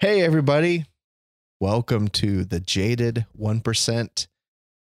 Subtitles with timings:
[0.00, 0.86] Hey, everybody.
[1.60, 4.26] Welcome to the Jaded 1%.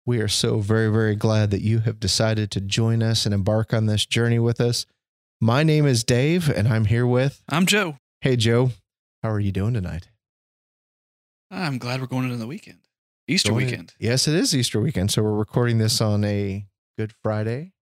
[0.08, 3.76] We are so very, very glad that you have decided to join us and embark
[3.76, 4.88] on this journey with us.
[5.40, 7.44] My name is Dave, and I'm here with.
[7.48, 7.98] I'm Joe.
[8.22, 8.72] Hey, Joe.
[9.22, 10.10] How are you doing tonight?
[11.52, 12.80] I'm glad we're going into the weekend.
[13.28, 13.94] Easter Going in- weekend.
[14.00, 15.12] Yes, it is Easter weekend.
[15.12, 16.66] So we're recording this on a
[16.98, 17.74] Good Friday.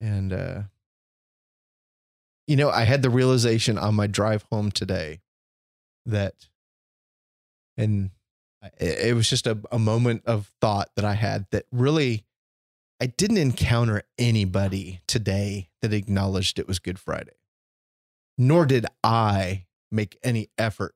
[0.00, 0.62] And, uh,
[2.46, 5.22] you know, I had the realization on my drive home today
[6.10, 6.34] that,
[7.76, 8.10] and
[8.78, 12.24] it was just a, a moment of thought that I had that really,
[13.00, 17.38] I didn't encounter anybody today that acknowledged it was Good Friday,
[18.36, 20.94] nor did I make any effort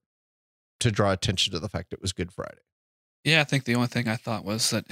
[0.80, 2.60] to draw attention to the fact it was Good Friday.
[3.24, 4.84] Yeah, I think the only thing I thought was that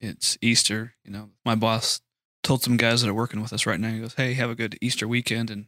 [0.00, 0.94] it's Easter.
[1.04, 2.00] You know, my boss
[2.44, 4.54] told some guys that are working with us right now, he goes, Hey, have a
[4.54, 5.50] good Easter weekend.
[5.50, 5.66] And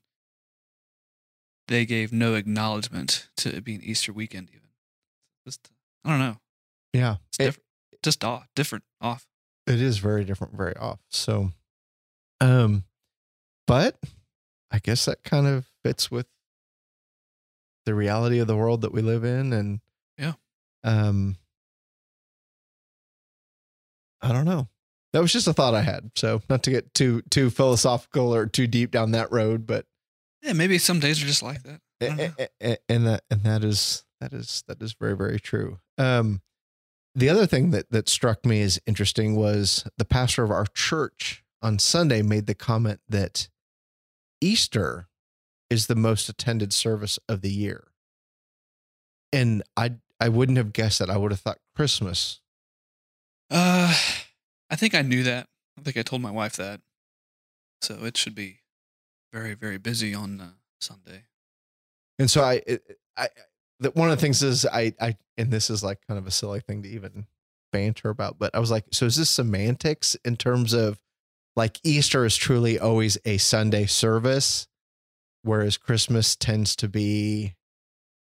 [1.70, 4.68] they gave no acknowledgement to it being Easter weekend, even.
[5.46, 5.70] Just,
[6.04, 6.36] I don't know.
[6.92, 7.16] Yeah.
[7.28, 7.66] It's It- different.
[8.02, 9.26] Just off, different, off.
[9.66, 11.00] it is very different, very off.
[11.10, 11.52] So,
[12.40, 12.84] um,
[13.66, 13.98] but
[14.70, 16.26] I guess that kind of fits with
[17.84, 19.80] the reality of the world that we live in, and
[20.18, 20.32] Yeah.
[20.82, 21.36] um,
[24.22, 24.68] I don't know.
[25.12, 26.12] That was just a thought I had.
[26.14, 29.86] So, not to get too too philosophical or too deep down that road, but
[30.42, 31.80] Yeah, maybe some days are just like that.
[32.88, 35.80] And that and that is that is that is very very true.
[35.98, 36.40] Um,
[37.14, 41.44] the other thing that that struck me as interesting was the pastor of our church
[41.62, 43.48] on Sunday made the comment that
[44.40, 45.08] Easter
[45.68, 47.88] is the most attended service of the year,
[49.32, 51.10] and I I wouldn't have guessed that.
[51.10, 52.40] I would have thought Christmas.
[53.50, 53.94] Uh,
[54.70, 55.48] I think I knew that.
[55.78, 56.80] I think I told my wife that.
[57.82, 58.60] So it should be
[59.32, 60.48] very, very busy on uh,
[60.80, 61.22] Sunday.
[62.18, 63.28] And so I, it- I,
[63.80, 66.30] that one of the things is I, I, and this is like kind of a
[66.30, 67.26] silly thing to even
[67.72, 71.00] banter about, but I was like, so is this semantics in terms of
[71.56, 74.68] like Easter is truly always a Sunday service,
[75.42, 77.54] whereas Christmas tends to be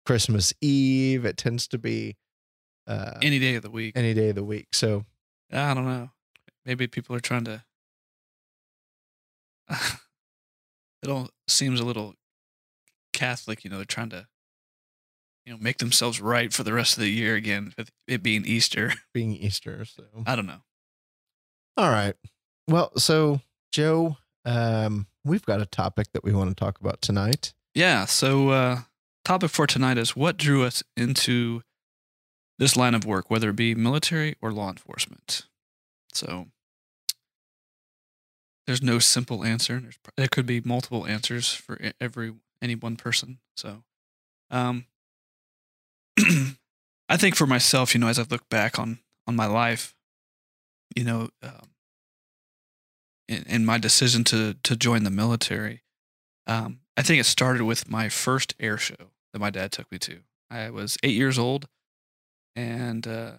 [0.04, 1.24] Christmas Eve.
[1.24, 2.16] It tends to be
[2.86, 3.96] uh, Any day of the week.
[3.96, 4.68] any day of the week.
[4.72, 5.04] So
[5.52, 6.10] I don't know.
[6.64, 7.62] Maybe people are trying to.
[11.02, 12.14] it all seems a little
[13.12, 13.76] Catholic, you know.
[13.76, 14.26] They're trying to,
[15.44, 18.44] you know, make themselves right for the rest of the year again, with it being
[18.44, 18.92] Easter.
[19.14, 19.84] being Easter.
[19.84, 20.62] So I don't know.
[21.76, 22.14] all right.
[22.68, 23.40] Well, so
[23.72, 27.52] Joe, um, we've got a topic that we want to talk about tonight.
[27.74, 28.06] Yeah.
[28.06, 28.80] So, uh,
[29.24, 31.62] topic for tonight is what drew us into
[32.58, 35.42] this line of work, whether it be military or law enforcement.
[36.12, 36.46] So,
[38.66, 39.80] there's no simple answer.
[39.80, 43.38] There's, there could be multiple answers for every any one person.
[43.56, 43.82] So,
[44.50, 44.86] um,
[47.08, 49.94] I think for myself, you know, as I look back on on my life,
[50.96, 51.70] you know, um,
[53.28, 55.82] in, in my decision to to join the military,
[56.46, 59.98] um, I think it started with my first air show that my dad took me
[59.98, 60.20] to.
[60.50, 61.68] I was eight years old
[62.54, 63.32] and uh,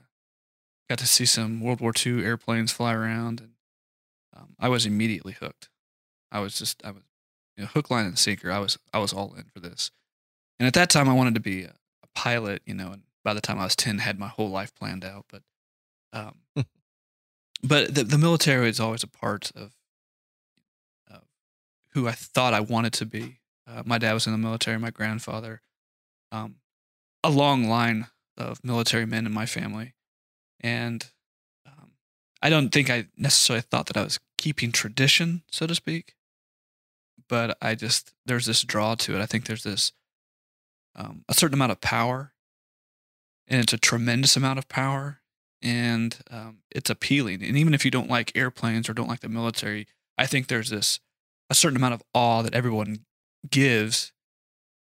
[0.90, 3.52] got to see some World War II airplanes fly around, and
[4.60, 5.70] I was immediately hooked.
[6.32, 7.04] I was just, I was,
[7.56, 8.52] you know, hook, line, and sinker.
[8.52, 9.92] I was, I was all in for this.
[10.60, 11.74] And at that time, I wanted to be a,
[12.04, 12.92] a pilot, you know.
[12.92, 15.26] And by the time I was ten, had my whole life planned out.
[15.32, 15.44] But,
[16.14, 16.66] um,
[17.64, 19.76] but the, the military is always a part of
[21.10, 21.22] of
[21.94, 23.40] who I thought I wanted to be.
[23.68, 24.80] Uh, my dad was in the military.
[24.80, 25.62] My grandfather,
[26.32, 26.56] um,
[27.24, 28.08] a long line
[28.38, 29.94] of military men in my family,
[30.60, 31.06] and
[31.66, 31.92] um,
[32.42, 36.16] I don't think I necessarily thought that I was keeping tradition, so to speak.
[37.30, 39.22] But I just there's this draw to it.
[39.22, 39.92] I think there's this
[40.96, 42.34] um, a certain amount of power,
[43.48, 45.20] and it's a tremendous amount of power,
[45.62, 47.44] and um, it's appealing.
[47.44, 49.88] And even if you don't like airplanes or don't like the military,
[50.18, 51.00] I think there's this
[51.50, 53.06] a certain amount of awe that everyone
[53.50, 54.12] gives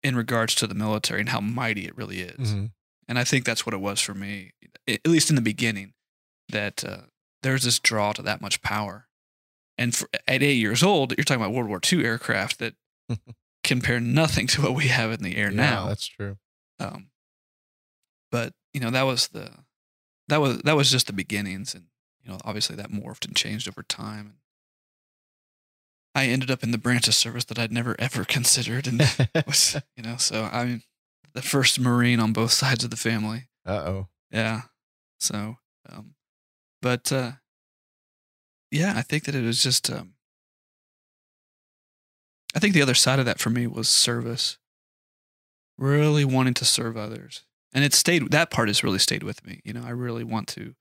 [0.03, 2.53] in regards to the military and how mighty it really is.
[3.07, 4.53] And I think that's what it was for me,
[4.89, 5.93] at least in the beginning,
[6.49, 7.03] that uh,
[7.43, 9.07] there's this draw to that much power.
[9.81, 12.75] And for, at eight years old, you're talking about World War II aircraft that
[13.65, 15.89] compare nothing to what we have in the air Yeah, now.
[15.89, 16.37] that's true.
[16.79, 17.09] Um,
[18.31, 19.51] but you know that was the
[20.29, 21.87] that was that was just the beginnings, and
[22.23, 24.27] you know obviously that morphed and changed over time.
[24.27, 24.35] And
[26.15, 29.01] I ended up in the branch of service that I'd never ever considered, and
[29.47, 30.83] was you know so I'm
[31.33, 33.49] the first Marine on both sides of the family.
[33.67, 34.09] Uh oh.
[34.31, 34.63] Yeah.
[35.19, 35.57] So,
[35.89, 36.15] um,
[36.83, 37.33] but uh,
[38.71, 39.91] yeah, I think that it was just.
[39.91, 40.15] Um,
[42.55, 44.59] I think the other side of that for me was service.
[45.81, 47.45] really wanting to serve others.
[47.73, 49.61] And it stayed, that part has really stayed with me.
[49.65, 50.75] You know, I really want to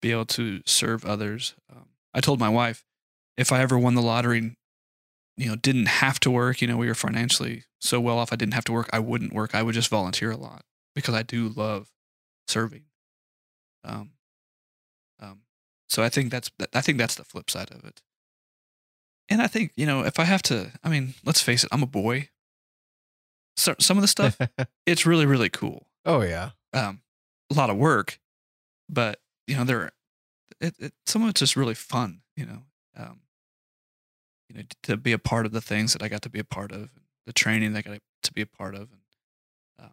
[0.00, 1.54] be able to serve others.
[1.70, 2.84] Um, I told my wife
[3.36, 4.56] if I ever won the lottery,
[5.36, 8.36] you know, didn't have to work, you know, we were financially so well off, I
[8.36, 9.54] didn't have to work, I wouldn't work.
[9.54, 10.62] I would just volunteer a lot
[10.94, 11.90] because I do love
[12.48, 12.84] serving.
[13.84, 14.10] Um,
[15.88, 18.02] so I think that's, I think that's the flip side of it.
[19.28, 21.82] And I think, you know, if I have to, I mean, let's face it, I'm
[21.82, 22.28] a boy.
[23.56, 24.38] So some of the stuff,
[24.86, 25.86] it's really, really cool.
[26.04, 26.50] oh yeah.
[26.72, 27.00] Um,
[27.50, 28.20] a lot of work,
[28.88, 29.90] but you know, there,
[30.60, 32.62] it, it, some of it's just really fun, you know.
[32.96, 33.20] Um,
[34.48, 36.44] you know, to be a part of the things that I got to be a
[36.44, 36.90] part of,
[37.26, 39.00] the training that I got to be a part of, and
[39.78, 39.92] um,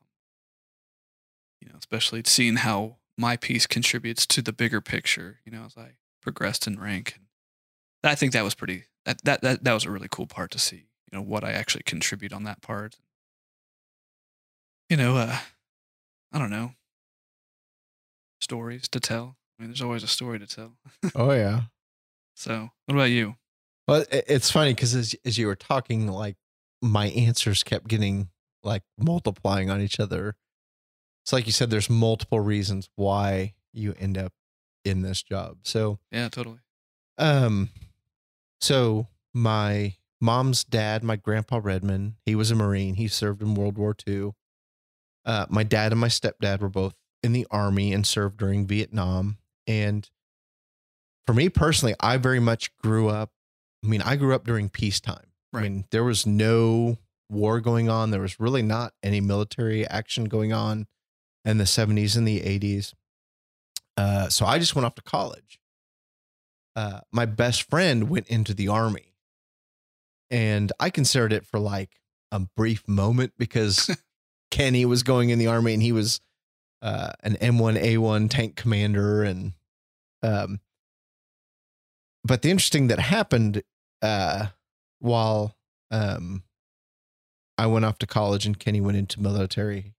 [1.62, 5.40] you know, especially seeing how my piece contributes to the bigger picture.
[5.46, 5.92] You know, as I
[6.22, 7.20] progressed in rank,
[8.04, 8.86] and I think that was pretty.
[9.06, 10.88] That that that that was a really cool part to see.
[11.12, 12.98] You know, what I actually contribute on that part.
[14.90, 15.38] You know, uh,
[16.32, 16.74] I don't know.
[18.42, 19.38] Stories to tell.
[19.58, 20.74] I mean, there's always a story to tell.
[21.16, 21.62] Oh yeah.
[22.36, 23.36] So, what about you?
[23.88, 26.36] Well, it's funny because as as you were talking, like
[26.82, 28.30] my answers kept getting
[28.64, 30.36] like multiplying on each other.
[31.26, 34.32] It's like you said, there's multiple reasons why you end up
[34.84, 35.58] in this job.
[35.64, 36.60] So, Yeah, totally.
[37.18, 37.70] um,
[38.62, 42.94] so my mom's dad, my grandpa Redmond, he was a Marine.
[42.96, 44.34] He served in World War II.
[45.26, 46.94] Uh, my dad and my stepdad were both
[47.24, 49.40] in the army and served during Vietnam.
[49.66, 50.08] And
[51.26, 53.32] for me personally, I very much grew up.
[53.84, 55.32] I mean, I grew up during peacetime.
[55.54, 56.98] I mean, there was no
[57.32, 58.12] war going on.
[58.12, 60.86] There was really not any military action going on
[61.46, 62.94] in the 70s and the 80s.
[63.96, 65.60] Uh, so I just went off to college.
[66.76, 69.14] Uh, my best friend went into the army.
[70.30, 72.02] And I considered it for like
[72.32, 73.96] a brief moment because
[74.52, 76.20] Kenny was going in the army and he was
[76.82, 79.24] uh, an M1A1 tank commander.
[79.24, 79.54] And,
[80.24, 80.60] um,
[82.24, 83.62] but the interesting that happened
[84.02, 84.48] uh,
[85.00, 85.56] while
[85.92, 86.44] um,
[87.58, 89.95] I went off to college and Kenny went into military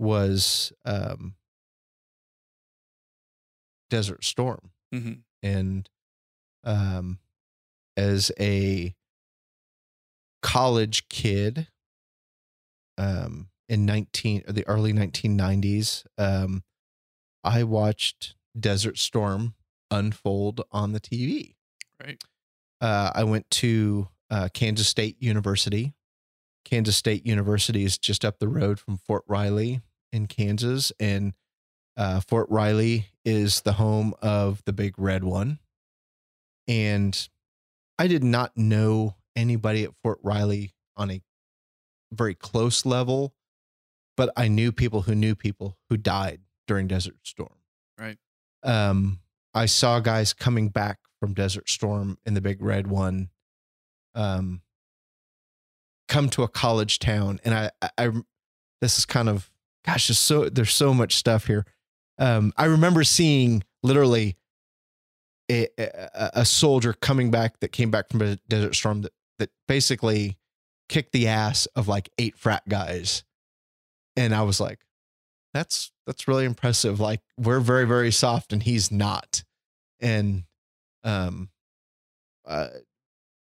[0.00, 1.34] was um,
[3.90, 4.70] Desert Storm.
[4.92, 5.12] Hmm
[5.42, 5.88] and
[6.64, 7.18] um
[7.96, 8.94] as a
[10.42, 11.68] college kid
[12.98, 16.62] um in 19 or the early 1990s um
[17.42, 19.54] i watched desert storm
[19.90, 21.54] unfold on the tv
[22.02, 22.22] Right.
[22.82, 25.94] uh, i went to uh, kansas state university.
[26.66, 29.80] Kansas state university is just up the road from fort riley
[30.12, 31.34] in kansas and
[31.96, 35.58] uh, Fort Riley is the home of the big red one.
[36.66, 37.28] And
[37.98, 41.20] I did not know anybody at Fort Riley on a
[42.12, 43.34] very close level,
[44.16, 47.58] but I knew people who knew people who died during Desert Storm.
[47.98, 48.16] Right.
[48.62, 49.20] Um,
[49.52, 53.28] I saw guys coming back from Desert Storm in the big red one
[54.14, 54.62] um,
[56.08, 57.40] come to a college town.
[57.44, 58.10] And I, I, I
[58.80, 59.49] this is kind of,
[59.84, 61.64] gosh, there's so, there's so much stuff here
[62.20, 64.36] um, I remember seeing literally
[65.50, 69.50] a, a, a soldier coming back that came back from a desert storm that, that
[69.66, 70.36] basically
[70.88, 73.24] kicked the ass of like eight frat guys.
[74.16, 74.80] And I was like,
[75.54, 77.00] that's, that's really impressive.
[77.00, 79.42] Like we're very, very soft and he's not.
[79.98, 80.44] And,
[81.02, 81.48] um,
[82.46, 82.68] uh,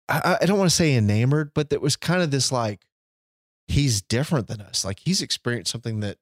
[0.10, 2.82] I, I don't want to say enamored, but there was kind of this like,
[3.68, 4.84] he's different than us.
[4.84, 6.18] Like he's experienced something that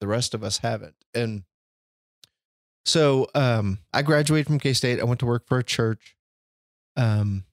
[0.00, 0.96] the rest of us haven't.
[1.14, 1.44] And,
[2.84, 5.00] so um, I graduated from K State.
[5.00, 6.16] I went to work for a church.
[6.96, 7.44] Um,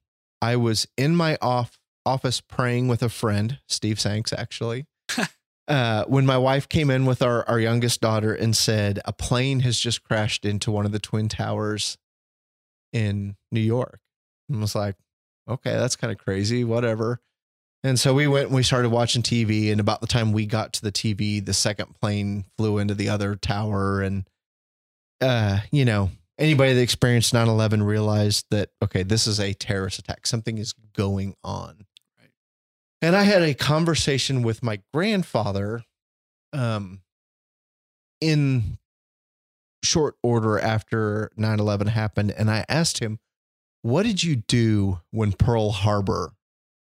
[0.42, 4.86] I was in my off office praying with a friend, Steve Sanks, actually.
[5.68, 9.62] uh, when my wife came in with our, our youngest daughter and said, A plane
[9.62, 11.98] has just crashed into one of the Twin Towers
[12.94, 14.00] in New York.
[14.50, 14.96] And I was like,
[15.50, 17.22] Okay, that's kind of crazy, whatever.
[17.84, 19.72] And so we went and we started watching TV.
[19.72, 23.10] And about the time we got to the TV, the second plane flew into the
[23.10, 24.02] other tower.
[24.02, 24.28] And
[25.22, 30.28] uh, you know, anybody that experienced 9-11 realized that, okay, this is a terrorist attack.
[30.28, 31.86] Something is going on.
[32.20, 32.30] Right.
[33.02, 35.84] And I had a conversation with my grandfather
[36.54, 37.02] um,
[38.22, 38.78] in
[39.84, 42.32] short order after 9-11 happened.
[42.32, 43.20] And I asked him,
[43.82, 46.34] what did you do when Pearl Harbor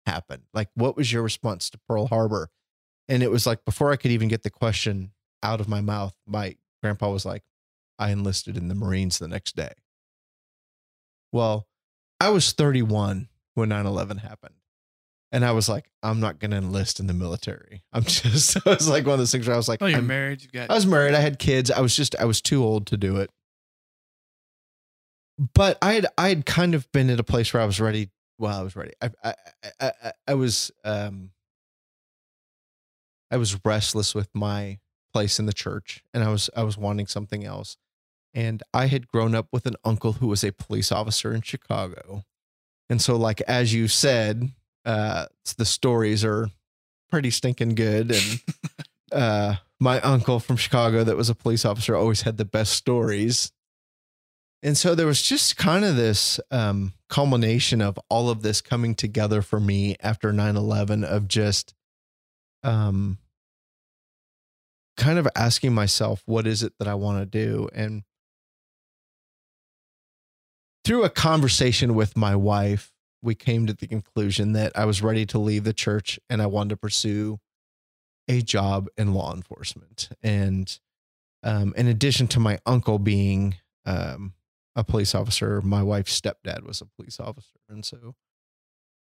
[0.06, 0.42] happened?
[0.54, 2.48] Like, what was your response to Pearl Harbor?
[3.08, 6.14] And it was like, before I could even get the question out of my mouth,
[6.26, 7.42] my grandpa was like,
[7.98, 9.72] I enlisted in the Marines the next day.
[11.32, 11.66] Well,
[12.20, 14.54] I was 31 when 9 11 happened.
[15.34, 17.82] And I was like, I'm not going to enlist in the military.
[17.92, 19.96] I'm just, I was like one of those things where I was like, Oh, you're
[19.98, 20.42] I'm- married.
[20.42, 20.70] You've got.
[20.70, 21.14] I was married.
[21.14, 21.70] I had kids.
[21.70, 23.30] I was just, I was too old to do it.
[25.54, 28.10] But I had, I had kind of been at a place where I was ready.
[28.38, 28.92] Well, I was ready.
[29.00, 29.34] I, I,
[29.80, 31.30] I, I, I was, um,
[33.30, 34.78] I was restless with my
[35.12, 37.76] place in the church, and I was, I was wanting something else.
[38.34, 42.24] And I had grown up with an uncle who was a police officer in Chicago,
[42.88, 44.50] and so, like as you said,
[44.84, 46.50] uh, the stories are
[47.10, 48.40] pretty stinking good, and
[49.12, 53.50] uh, my uncle from Chicago that was a police officer always had the best stories.
[54.62, 58.94] And so there was just kind of this um, culmination of all of this coming
[58.94, 61.74] together for me after 9 11 of just
[62.62, 63.18] um,
[64.96, 67.68] kind of asking myself, what is it that I want to do?
[67.74, 68.04] And
[70.84, 75.26] through a conversation with my wife, we came to the conclusion that I was ready
[75.26, 77.38] to leave the church and I wanted to pursue
[78.28, 80.08] a job in law enforcement.
[80.22, 80.78] And
[81.42, 84.34] um, in addition to my uncle being um,
[84.74, 87.58] a police officer, my wife's stepdad was a police officer.
[87.68, 88.14] And so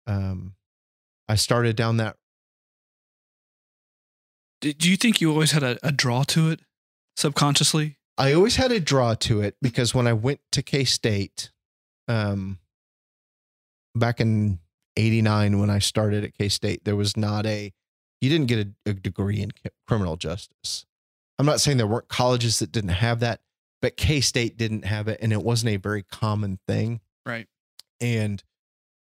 [0.07, 0.55] um,
[1.27, 2.17] I started down that.
[4.61, 6.61] Do you think you always had a, a draw to it
[7.15, 7.97] subconsciously?
[8.17, 11.51] I always had a draw to it because when I went to K State,
[12.09, 12.57] um,
[13.95, 14.59] back in
[14.97, 17.71] '89 when I started at K State, there was not a
[18.19, 19.51] you didn't get a, a degree in
[19.87, 20.85] criminal justice.
[21.37, 23.39] I'm not saying there weren't colleges that didn't have that,
[23.81, 27.01] but K State didn't have it, and it wasn't a very common thing.
[27.25, 27.47] Right.
[28.01, 28.43] And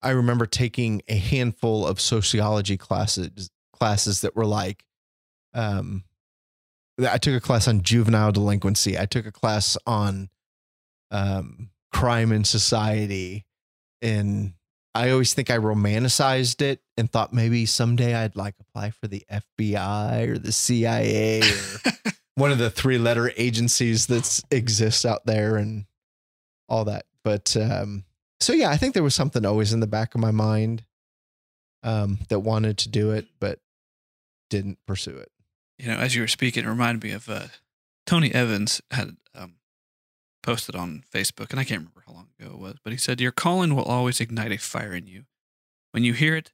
[0.02, 4.84] I remember taking a handful of sociology classes classes that were like,
[5.54, 6.04] um,
[6.98, 8.98] I took a class on juvenile delinquency.
[8.98, 10.28] I took a class on
[11.10, 13.44] um, crime in society,
[14.00, 14.54] and
[14.94, 19.24] I always think I romanticized it and thought maybe someday I'd like apply for the
[19.30, 21.92] FBI or the CIA or
[22.34, 25.86] one of the three letter agencies that exists out there and
[26.68, 27.06] all that.
[27.24, 28.04] But um,
[28.40, 30.84] so yeah, I think there was something always in the back of my mind
[31.82, 33.60] um, that wanted to do it, but
[34.50, 35.30] didn't pursue it.
[35.78, 37.46] you know, as you were speaking, it reminded me of uh,
[38.06, 39.54] Tony Evans had um,
[40.42, 43.20] posted on Facebook, and I can't remember how long ago it was, but he said,
[43.20, 45.24] Your calling will always ignite a fire in you.
[45.92, 46.52] When you hear it,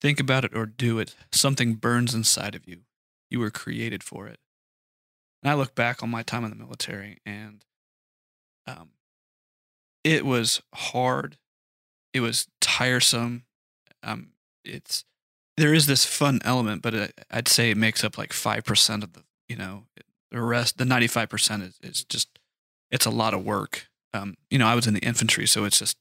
[0.00, 1.14] think about it, or do it.
[1.32, 2.82] Something burns inside of you.
[3.30, 4.38] You were created for it.
[5.44, 7.64] And I look back on my time in the military, and
[8.66, 8.88] um,
[10.02, 11.36] it was hard.
[12.14, 13.44] It was tiresome.
[14.02, 14.30] Um,
[14.64, 15.04] it's
[15.58, 19.04] there is this fun element, but it, I'd say it makes up like five percent
[19.04, 19.84] of the you know
[20.30, 20.78] the rest.
[20.78, 22.38] The ninety five percent is is just
[22.90, 23.88] it's a lot of work.
[24.14, 25.98] Um, you know, I was in the infantry, so it's just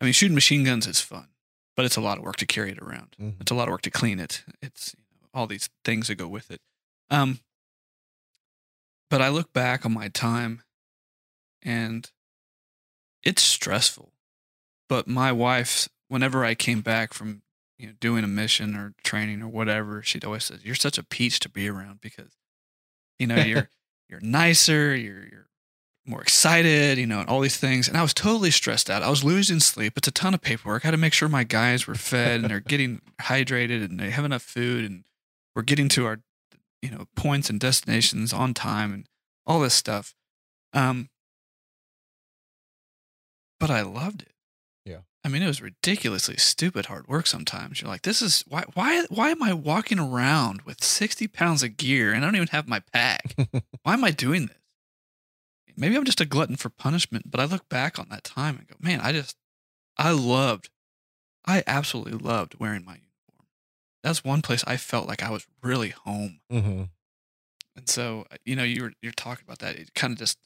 [0.00, 1.28] I mean, shooting machine guns is fun,
[1.76, 3.16] but it's a lot of work to carry it around.
[3.20, 3.40] Mhm.
[3.40, 4.44] It's a lot of work to clean it.
[4.62, 6.62] It's you know, all these things that go with it.
[7.10, 7.40] Um,
[9.10, 10.62] but I look back on my time,
[11.62, 12.10] and
[13.22, 14.12] it's stressful.
[14.88, 17.42] But my wife, whenever I came back from
[17.78, 21.04] you know doing a mission or training or whatever, she'd always say, "You're such a
[21.04, 22.36] peach to be around because
[23.18, 23.68] you know you're
[24.08, 25.48] you're nicer, you're you're
[26.06, 29.02] more excited, you know, and all these things." And I was totally stressed out.
[29.02, 29.94] I was losing sleep.
[29.96, 30.84] It's a ton of paperwork.
[30.84, 34.10] I had to make sure my guys were fed and they're getting hydrated and they
[34.10, 35.04] have enough food and
[35.54, 36.20] we're getting to our
[36.82, 39.06] you know points and destinations on time and
[39.46, 40.14] all this stuff.
[40.72, 41.08] Um,
[43.58, 44.32] but I loved it.
[44.84, 45.00] Yeah.
[45.24, 47.80] I mean, it was ridiculously stupid hard work sometimes.
[47.80, 51.76] You're like, this is why why why am I walking around with 60 pounds of
[51.76, 53.34] gear and I don't even have my pack?
[53.82, 54.56] why am I doing this?
[55.76, 58.66] Maybe I'm just a glutton for punishment, but I look back on that time and
[58.66, 59.36] go, man, I just
[59.96, 60.70] I loved
[61.44, 63.07] I absolutely loved wearing my uniform.
[64.02, 66.40] That's one place I felt like I was really home.
[66.50, 66.84] mm-hmm.
[67.76, 69.76] And so, uh, you know, you're you're talking about that.
[69.76, 70.36] It kind of just,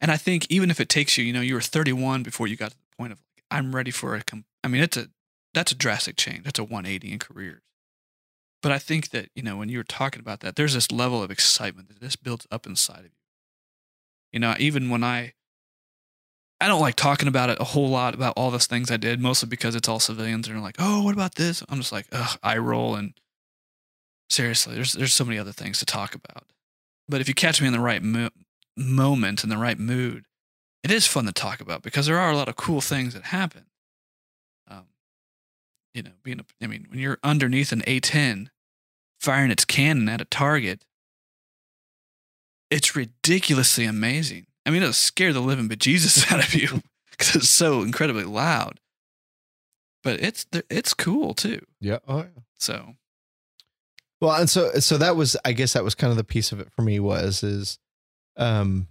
[0.00, 2.56] and I think even if it takes you, you know, you were 31 before you
[2.56, 4.22] got to the point of like, I'm ready for a.
[4.22, 5.08] Com- I mean, it's a
[5.54, 6.44] that's a drastic change.
[6.44, 7.62] That's a 180 in careers.
[8.62, 11.22] But I think that you know when you were talking about that, there's this level
[11.22, 13.10] of excitement that this builds up inside of you.
[14.32, 15.32] You know, even when I,
[16.64, 19.20] I don't like talking about it a whole lot about all those things I did,
[19.20, 21.62] mostly because it's all civilians and they're like, oh, what about this?
[21.68, 23.12] I'm just like, ugh, I roll and
[24.30, 26.46] seriously, there's there's so many other things to talk about.
[27.06, 28.30] But if you catch me in the right mo-
[28.78, 30.24] moment, in the right mood,
[30.82, 33.24] it is fun to talk about because there are a lot of cool things that
[33.24, 33.66] happen.
[34.66, 34.86] Um,
[35.92, 38.48] you know, being a, I mean, when you're underneath an A10,
[39.20, 40.86] firing its cannon at a target,
[42.70, 44.46] it's ridiculously amazing.
[44.66, 48.80] I mean, it'll scare the living bejesus out of you because it's so incredibly loud.
[50.02, 51.60] but it's it's cool too.
[51.80, 51.98] Yeah.
[52.08, 52.42] Oh, yeah.
[52.58, 52.94] So
[54.20, 56.60] Well, and so so that was I guess that was kind of the piece of
[56.60, 57.78] it for me was is
[58.36, 58.88] um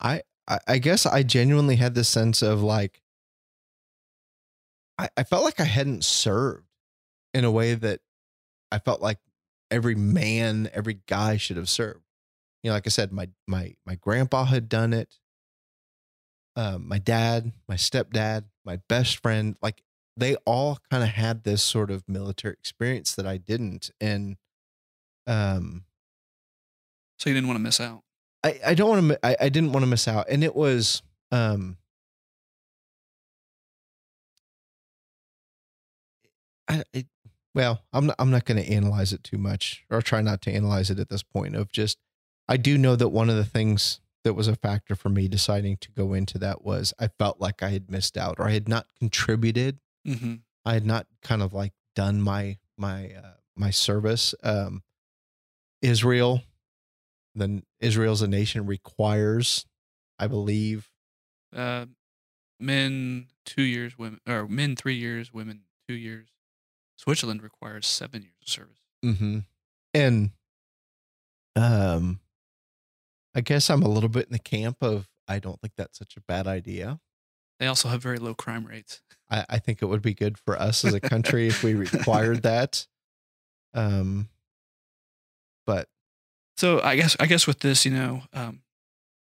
[0.00, 3.02] I I, I guess I genuinely had this sense of like
[4.98, 6.66] I, I felt like I hadn't served
[7.34, 8.00] in a way that
[8.70, 9.18] I felt like
[9.70, 12.04] every man, every guy should have served.
[12.62, 15.18] You know, like I said, my my my grandpa had done it.
[16.56, 19.82] Um, my dad, my stepdad, my best friend, like
[20.16, 23.90] they all kind of had this sort of military experience that I didn't.
[24.00, 24.36] And
[25.26, 25.84] um
[27.18, 28.02] so you didn't want to miss out.
[28.42, 30.26] I, I don't want to I, I didn't want to miss out.
[30.28, 31.78] And it was um
[36.68, 37.06] I, it,
[37.54, 40.52] well, I'm not, I'm not going to analyze it too much or try not to
[40.52, 41.98] analyze it at this point of just
[42.50, 45.78] I do know that one of the things that was a factor for me deciding
[45.78, 48.68] to go into that was I felt like I had missed out or I had
[48.68, 50.34] not contributed Mm-hmm.
[50.64, 54.34] I had not kind of like done my my uh, my service.
[54.42, 54.82] Um,
[55.82, 56.42] Israel,
[57.34, 59.66] then Israel's a nation requires,
[60.18, 60.90] I believe,
[61.54, 61.86] Uh,
[62.58, 66.28] men two years, women or men three years, women two years.
[66.96, 68.80] Switzerland requires seven years of service.
[69.04, 69.38] mm-hmm.
[69.94, 70.30] and
[71.56, 72.20] um,
[73.34, 76.16] I guess I'm a little bit in the camp of I don't think that's such
[76.16, 77.00] a bad idea.
[77.58, 79.02] They also have very low crime rates.
[79.30, 82.42] I, I think it would be good for us as a country if we required
[82.42, 82.86] that.
[83.74, 84.28] Um,
[85.66, 85.88] but
[86.56, 88.62] So I guess I guess with this, you know, um,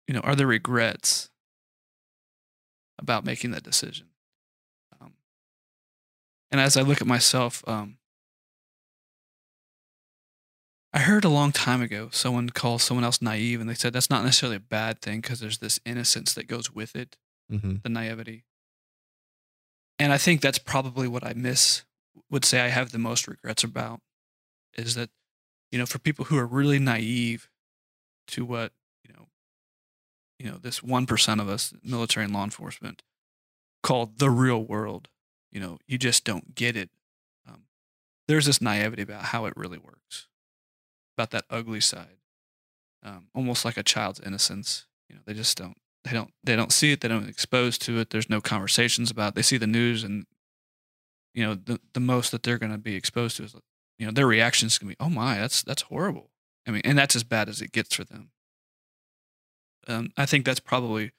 [0.07, 1.29] you know, are there regrets
[2.99, 4.07] about making that decision?
[4.99, 5.13] Um,
[6.51, 7.97] and as I look at myself, um,
[10.93, 14.09] I heard a long time ago someone call someone else naive, and they said that's
[14.09, 17.17] not necessarily a bad thing because there's this innocence that goes with it,
[17.51, 17.83] mhm.
[17.83, 18.45] the naivety.
[19.99, 21.83] And I think that's probably what I miss.
[22.29, 24.01] Would say I have the most regrets about
[24.75, 25.09] is that
[25.71, 27.49] you know for people who are really naive
[28.27, 28.71] to what
[29.03, 29.27] you know
[30.39, 33.03] you know this 1% of us military and law enforcement
[33.83, 35.09] called the real world
[35.51, 36.89] you know you just don't get it
[37.47, 37.63] um,
[38.27, 40.27] there's this naivety about how it really works
[41.17, 42.17] about that ugly side
[43.03, 46.71] um, almost like a child's innocence you know they just don't they don't they don't
[46.71, 49.35] see it they don't expose to it there's no conversations about it.
[49.35, 50.25] they see the news and
[51.33, 53.55] you know the, the most that they're going to be exposed to is
[53.97, 56.29] you know their reactions to be oh my that's that's horrible
[56.67, 58.29] i mean and that's as bad as it gets for them
[59.87, 61.11] um, i think that's probably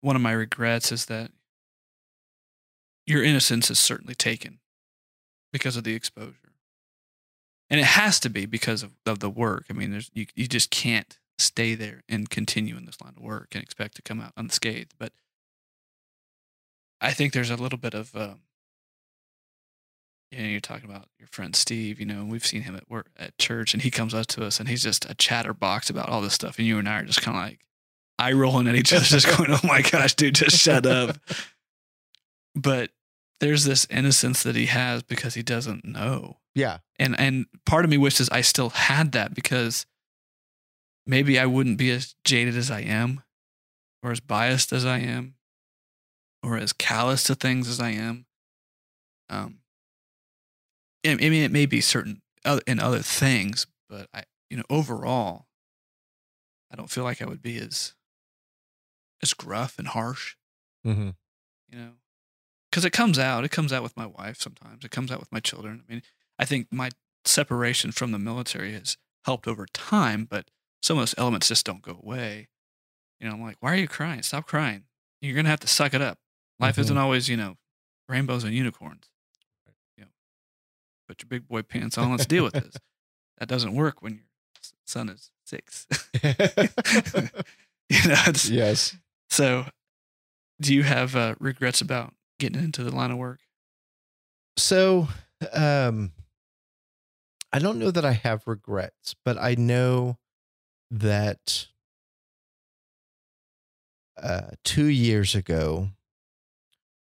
[0.00, 1.30] one of my regrets is that
[3.06, 4.58] your innocence is certainly taken
[5.52, 6.45] because of the exposure
[7.68, 10.46] and it has to be because of, of the work i mean there's you, you
[10.46, 14.20] just can't stay there and continue in this line of work and expect to come
[14.20, 15.12] out unscathed but
[17.00, 18.40] i think there's a little bit of um,
[20.30, 23.10] you know, you're talking about your friend Steve, you know, we've seen him at work
[23.16, 26.20] at church and he comes up to us and he's just a chatterbox about all
[26.20, 26.58] this stuff.
[26.58, 27.60] And you and I are just kind of like
[28.18, 31.16] eye rolling at each other, just going, Oh my gosh, dude, just shut up.
[32.54, 32.90] But
[33.40, 36.38] there's this innocence that he has because he doesn't know.
[36.56, 39.84] Yeah, And and part of me wishes I still had that because
[41.06, 43.22] maybe I wouldn't be as jaded as I am,
[44.02, 45.34] or as biased as I am,
[46.42, 48.24] or as callous to things as I am.
[49.28, 49.58] Um,
[51.06, 52.22] I mean, it may be certain
[52.66, 55.48] in other things, but I, you know, overall,
[56.72, 57.92] I don't feel like I would be as
[59.22, 60.36] as gruff and harsh,
[60.86, 61.10] mm-hmm.
[61.68, 61.90] you know,
[62.70, 63.44] because it comes out.
[63.44, 64.86] It comes out with my wife sometimes.
[64.86, 65.82] It comes out with my children.
[65.86, 66.02] I mean,
[66.38, 66.90] I think my
[67.24, 70.50] separation from the military has helped over time, but
[70.82, 72.48] some of those elements just don't go away.
[73.20, 74.22] You know, I'm like, why are you crying?
[74.22, 74.84] Stop crying.
[75.20, 76.18] You're gonna have to suck it up.
[76.60, 76.80] Life Mhm.
[76.80, 77.56] isn't always, you know,
[78.08, 79.08] rainbows and unicorns.
[79.96, 80.10] You know,
[81.08, 82.10] put your big boy pants on.
[82.10, 82.74] Let's deal with this.
[83.38, 84.24] That doesn't work when your
[84.86, 85.86] son is six.
[86.24, 86.30] you
[88.08, 88.96] know, it's, yes.
[89.28, 89.66] so
[90.60, 93.40] do you have uh, regrets about getting into the line of work?
[94.56, 95.08] So,
[95.52, 96.12] um,
[97.52, 100.18] I don't know that I have regrets, but I know
[100.90, 101.68] that
[104.20, 105.90] uh, two years ago,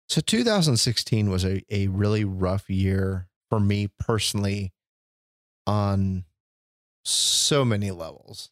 [0.09, 4.73] so 2016 was a, a really rough year for me personally
[5.67, 6.25] on
[7.05, 8.51] so many levels.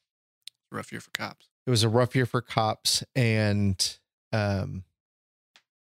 [0.71, 1.49] Rough year for cops.
[1.67, 3.99] it was a rough year for cops and
[4.33, 4.85] um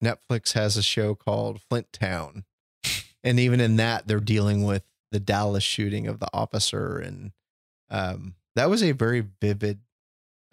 [0.03, 2.43] netflix has a show called flint town
[3.23, 4.83] and even in that they're dealing with
[5.15, 7.31] the dallas shooting of the officer and
[7.89, 9.79] um that was a very vivid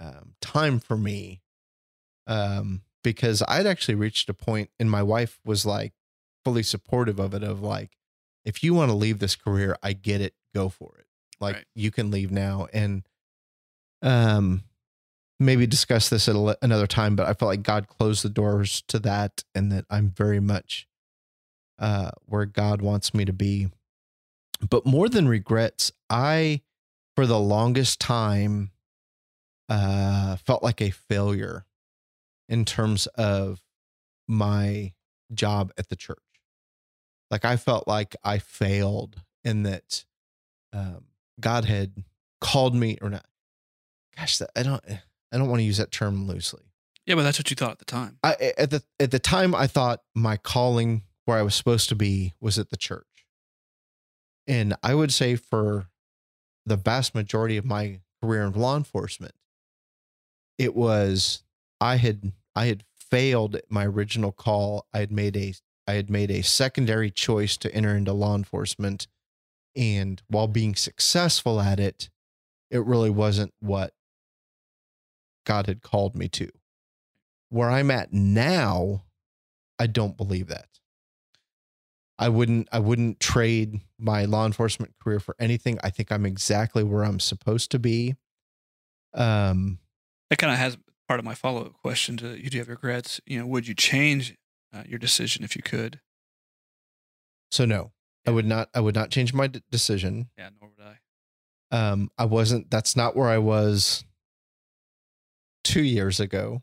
[0.01, 1.40] um, time for me
[2.27, 5.92] um because i'd actually reached a point and my wife was like
[6.44, 7.42] fully supportive of it.
[7.42, 7.96] Of like,
[8.44, 10.35] if you want to leave this career, I get it.
[10.55, 11.07] Go for it.
[11.40, 11.64] Like Right.
[11.75, 13.03] you can leave now, and
[14.03, 14.64] um,
[15.40, 17.16] maybe discuss this at a, another time.
[17.16, 20.87] But I felt like God closed the doors to that, and that I'm very much
[21.79, 23.68] uh where God wants me to be.
[24.68, 26.62] But more than regrets, I
[27.16, 28.70] for the longest time
[29.68, 31.66] uh felt like a failure
[32.48, 33.61] in terms of
[34.29, 34.92] my
[35.33, 36.18] job at the church.
[37.31, 40.05] Like I felt like I failed in that
[40.72, 41.05] um,
[41.40, 42.05] God had
[42.40, 43.25] called me or not.
[44.16, 44.83] Gosh, that, I don't
[45.33, 46.62] I don't want to use that term loosely.
[47.07, 48.18] Yeah, but that's what you thought at the time.
[48.22, 51.94] I at the at the time I thought my calling where I was supposed to
[51.94, 53.07] be was at the church.
[54.46, 55.88] And I would say for
[56.66, 59.35] the vast majority of my career in law enforcement,
[60.59, 61.42] it was
[61.81, 64.87] I had I had failed my original call.
[64.92, 65.55] I had made a
[65.87, 69.07] I had made a secondary choice to enter into law enforcement.
[69.74, 72.11] And while being successful at it,
[72.70, 73.94] it really wasn't what
[75.46, 76.50] God had called me to
[77.52, 79.05] where I'm at now,
[79.78, 80.68] I don't believe that.
[82.18, 85.79] I wouldn't I wouldn't trade my law enforcement career for anything.
[85.83, 88.14] I think I'm exactly where I'm supposed to be.
[89.14, 89.79] Um
[90.31, 90.77] That kind of has
[91.09, 92.48] part of my follow up question to you.
[92.51, 93.20] Do you have regrets?
[93.27, 94.37] You know, would you change
[94.72, 96.01] uh, your decision if you could?
[97.51, 97.92] so no.
[98.27, 100.31] I would not I would not change my d- decision.
[100.38, 100.96] Yeah, nor would I.
[101.90, 104.05] Um I wasn't that's not where I was
[105.64, 106.62] 2 years ago.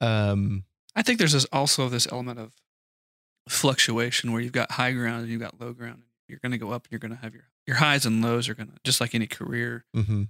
[0.00, 2.52] Um I think there's this also this element of
[3.48, 6.02] fluctuation where you've got high ground and you've got low ground.
[6.28, 8.48] You're going to go up and you're going to have your your highs and lows
[8.48, 9.84] are going to just like any career.
[9.94, 10.28] mhm.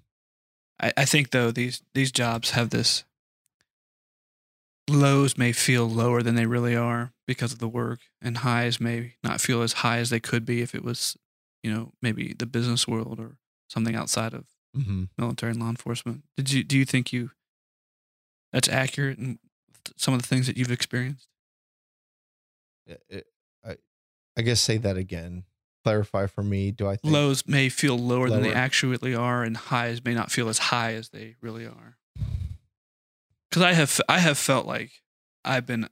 [0.80, 3.04] I, I think though these these jobs have this
[4.88, 9.14] lows may feel lower than they really are because of the work, and highs may
[9.22, 11.16] not feel as high as they could be if it was,
[11.62, 13.36] you know, maybe the business world or
[13.68, 15.08] something outside of Mhm.
[15.18, 16.24] military and law enforcement.
[16.36, 17.32] Did you do you think you
[18.52, 19.38] that's accurate in
[19.96, 21.28] some of the things that you've experienced?
[22.88, 23.26] It- it-
[23.64, 23.76] I
[24.36, 25.44] I guess say that again.
[25.84, 26.70] Clarify for me.
[26.72, 30.32] Do I think Lows may feel lower, than they actually are, and highs may not
[30.32, 31.96] feel as high as they really are.
[33.48, 35.02] Because I have I have felt like
[35.44, 35.88] I've been,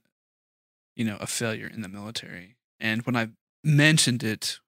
[0.95, 3.29] you know, a failure in the military, and when I
[3.63, 4.59] mentioned it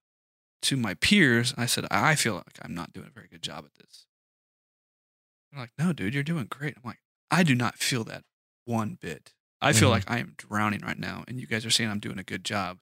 [0.63, 3.65] to my peers, I said I feel like I'm not doing a very good job
[3.65, 4.05] at this.
[5.51, 8.23] They're like, "No, dude, you're doing great." I'm like, I do not feel that
[8.65, 9.33] one bit.
[9.61, 9.91] I feel Mhm.
[9.91, 12.43] like I am drowning right now, and you guys are saying I'm doing a good
[12.45, 12.79] job.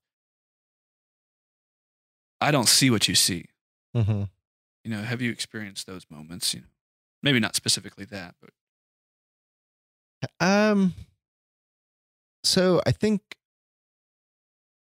[2.40, 3.46] I don't see what you see.
[3.96, 4.30] Mhm.
[4.84, 6.54] You know, have you experienced those moments?
[6.54, 6.68] You know,
[7.24, 8.52] maybe not specifically that, but
[10.40, 10.94] Um
[12.44, 13.22] so I think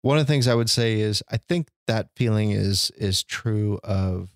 [0.01, 3.79] one of the things I would say is I think that feeling is is true
[3.83, 4.29] of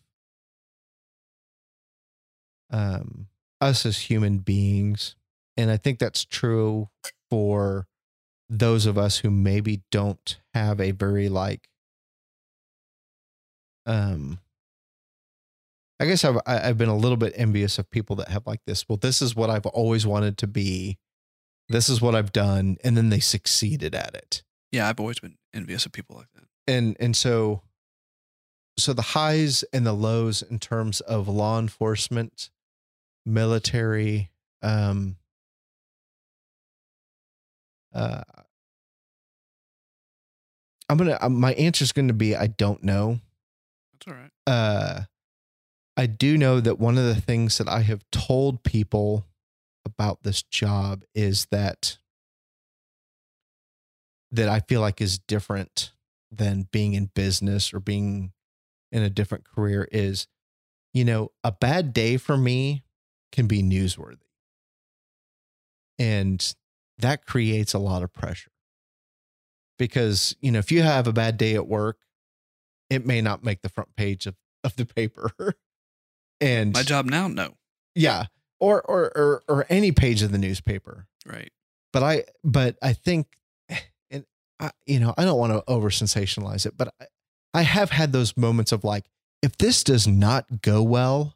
[2.70, 3.28] um
[3.62, 5.16] us as human beings
[5.56, 6.90] and I think that's true
[7.34, 7.88] for
[8.48, 11.68] those of us who maybe don't have a very like
[13.88, 14.38] um
[16.00, 18.88] I guess I've I've been a little bit envious of people that have like this.
[18.88, 21.00] Well, this is what I've always wanted to be.
[21.70, 24.44] This is what I've done, and then they succeeded at it.
[24.72, 26.44] yeah, I've always been envious of people like that.
[26.68, 27.64] And and so
[28.78, 32.52] so the highs and the lows in terms of law enforcement,
[33.26, 34.30] military,
[34.62, 35.16] um
[37.94, 38.24] uh
[40.90, 43.20] I'm gonna uh, my answer is going to be I don't know.
[43.94, 44.32] That's all right.
[44.48, 45.02] uh,
[45.96, 49.26] I do know that one of the things that I have told people
[49.86, 51.98] about this job is that
[54.32, 55.92] that I feel like is different
[56.32, 58.34] than being in business or being
[58.92, 60.28] in a different career is,
[60.94, 62.84] you know, a bad day for me
[63.32, 64.18] can be newsworthy.
[66.00, 66.56] And
[67.00, 68.52] that creates a lot of pressure.
[69.80, 71.98] Because, you know, if you have a bad day at work,
[72.90, 75.32] it may not make the front page of, of the paper.
[76.40, 77.56] and My job now, no.
[77.96, 78.26] yeah,
[78.60, 81.08] or, or or or any page of the newspaper.
[81.26, 81.52] Right.
[81.92, 83.28] But I but I think
[84.10, 84.26] and
[84.60, 87.06] I, you know, I don't want to over sensationalize it, but I,
[87.54, 89.06] I have had those moments of like
[89.42, 91.36] if this does not go well,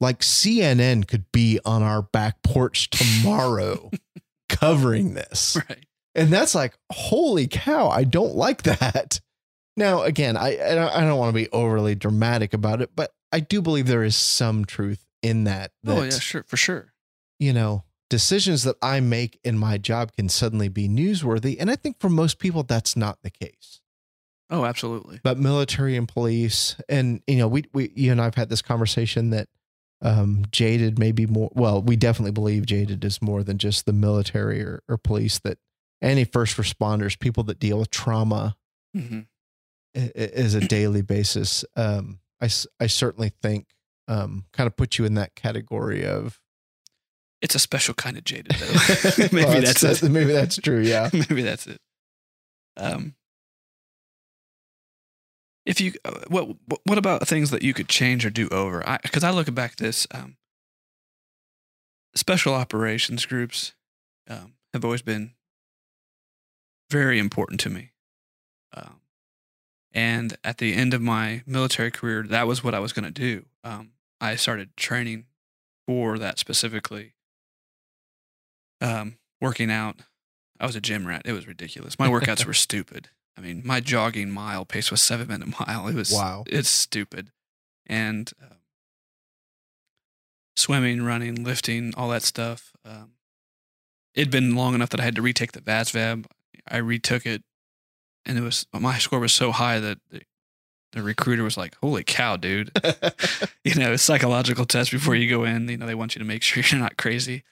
[0.00, 3.90] like CNN could be on our back porch tomorrow
[4.48, 5.56] covering this.
[5.68, 5.86] Right.
[6.14, 9.20] And that's like, holy cow, I don't like that.
[9.76, 13.62] Now, again, I I don't, want to be overly dramatic about it, but I do
[13.62, 15.70] believe there is some truth in that.
[15.84, 16.92] that oh yeah, sure, for sure.
[17.38, 21.56] you know, decisions that I make in my job can suddenly be newsworthy.
[21.58, 23.80] And I think for most people, that's not the case.
[24.50, 25.20] Oh, absolutely.
[25.22, 29.30] But military and police, and you know, we we you and I've had this conversation
[29.30, 29.48] that
[30.02, 31.50] um, jaded maybe more.
[31.54, 35.38] Well, we definitely believe jaded is more than just the military or, or police.
[35.40, 35.58] That
[36.02, 38.56] any first responders, people that deal with trauma,
[38.94, 39.20] hmm
[39.94, 41.64] i- is a daily basis.
[41.76, 42.48] Um, I
[42.80, 43.66] I certainly think
[44.08, 46.40] um, kind of put you in that category of
[47.42, 49.18] It's a special kind of jaded, though.
[49.32, 50.08] maybe Well, that's that's it.
[50.10, 50.80] maybe that's true.
[50.80, 51.10] Yeah.
[51.12, 51.80] maybe that's it.
[52.76, 53.14] Um,
[55.66, 56.48] if you, uh, what
[56.84, 58.86] what about things that you could change or do over?
[58.88, 60.36] I because I look back at this, um,
[62.14, 63.74] special operations groups
[64.28, 65.32] um, have always been
[66.90, 67.92] very important to me.
[68.74, 69.00] Um,
[69.92, 73.10] and at the end of my military career, that was what I was going to
[73.10, 73.46] do.
[73.64, 75.26] Um, I started training
[75.86, 77.14] for that specifically.
[78.80, 79.96] Um, working out.
[80.58, 81.22] I was a gym rat.
[81.24, 81.98] It was ridiculous.
[81.98, 83.08] My workouts were stupid.
[83.40, 85.88] I mean, my jogging mile pace was seven minute mile.
[85.88, 86.44] It was Wow.
[86.46, 87.30] It's stupid,
[87.86, 88.58] and um,
[90.56, 92.72] swimming, running, lifting, all that stuff.
[92.84, 93.12] Um,
[94.14, 96.26] it'd been long enough that I had to retake the ASVAB.
[96.68, 97.42] I retook it,
[98.26, 100.20] and it was my score was so high that the,
[100.92, 102.70] the recruiter was like, "Holy cow, dude!"
[103.64, 105.66] you know, psychological test before you go in.
[105.66, 107.42] You know, they want you to make sure you're not crazy.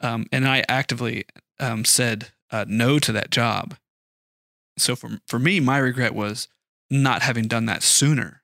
[0.00, 1.24] Um, and I actively
[1.60, 3.76] um, said uh, no to that job.
[4.78, 6.48] So for for me, my regret was
[6.90, 8.42] not having done that sooner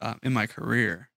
[0.00, 1.10] uh, in my career.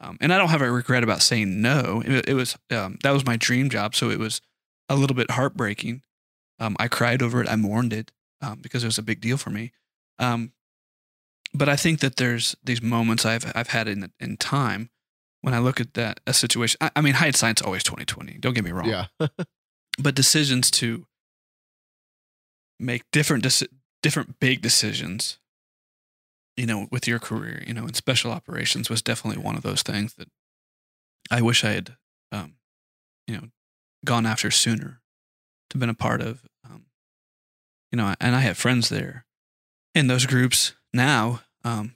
[0.00, 2.02] Um, and I don't have a regret about saying no.
[2.04, 4.40] It, it was um, that was my dream job, so it was
[4.88, 6.02] a little bit heartbreaking.
[6.58, 7.48] Um, I cried over it.
[7.48, 9.72] I mourned it um, because it was a big deal for me.
[10.18, 10.52] Um,
[11.54, 14.90] but I think that there's these moments I've I've had in in time
[15.40, 16.78] when I look at that a situation.
[16.80, 18.38] I, I mean, hindsight's always twenty twenty.
[18.38, 18.88] Don't get me wrong.
[18.88, 19.06] yeah.
[19.98, 21.06] But decisions to
[22.82, 23.46] make different
[24.02, 25.38] different big decisions,
[26.56, 29.82] you know, with your career, you know, in special operations was definitely one of those
[29.82, 30.28] things that
[31.30, 31.96] I wish I had,
[32.32, 32.54] um,
[33.26, 33.48] you know,
[34.04, 35.00] gone after sooner
[35.70, 36.42] to been a part of.
[36.64, 36.86] Um,
[37.90, 39.24] you know, and I have friends there
[39.94, 41.42] in those groups now.
[41.64, 41.94] Um,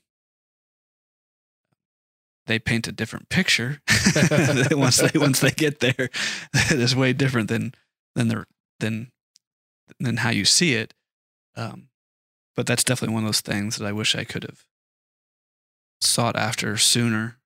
[2.46, 3.80] they paint a different picture
[4.70, 6.10] once they once they get there.
[6.54, 7.74] It is way different than
[8.14, 8.46] than the
[8.78, 9.10] than
[10.00, 10.94] than how you see it.
[11.56, 11.88] Um,
[12.54, 14.64] but that's definitely one of those things that I wish I could have
[16.00, 17.38] sought after sooner,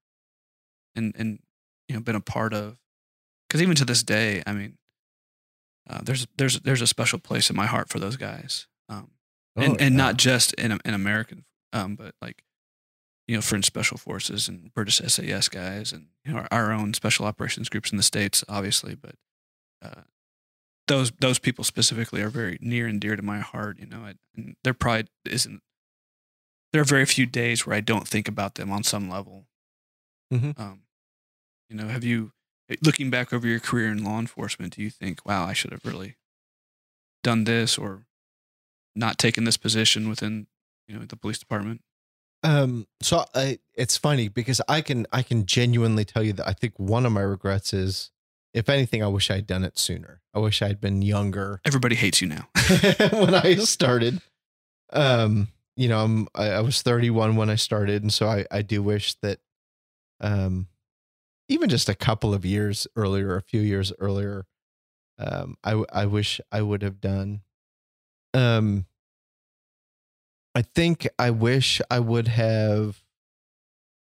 [0.94, 1.40] and and
[1.88, 2.78] you know been a part of.
[3.48, 4.78] Because even to this day, I mean,
[5.88, 9.10] uh, there's there's there's a special place in my heart for those guys, um,
[9.56, 10.02] and Oh, and yeah.
[10.02, 12.42] not just in in American, um, but like
[13.26, 16.94] you know French Special Forces and British SAS guys, and you know our, our own
[16.94, 19.16] special operations groups in the states, obviously, but
[19.82, 20.02] uh,
[20.90, 23.78] those those people specifically are very near and dear to my heart.
[23.78, 25.62] You know, I, and there probably isn't.
[26.72, 29.46] There are very few days where I don't think about them on some level.
[30.32, 30.58] Mhm.
[30.58, 30.82] Um,
[31.68, 32.32] you know, have you
[32.82, 34.74] looking back over your career in law enforcement?
[34.74, 36.16] Do you think, wow, I should have really
[37.22, 38.06] done this or
[38.96, 40.48] not taken this position within
[40.88, 41.82] you know the police department?
[42.42, 46.52] Um, so I, it's funny because I can I can genuinely tell you that I
[46.52, 48.10] think one of my regrets is,
[48.52, 50.20] if anything, I wish I'd done it sooner.
[50.34, 52.48] I wish I'd been younger Everybody hates you now.
[53.12, 54.20] when I started.
[54.92, 58.62] Um, you know, I'm, I, I was 31 when I started, and so I I
[58.62, 59.38] do wish that,
[60.20, 60.66] um,
[61.48, 64.46] even just a couple of years earlier, a few years earlier,
[65.18, 67.42] um, I I wish I would have done.
[68.34, 68.86] Um,
[70.54, 73.02] I think I wish I would have.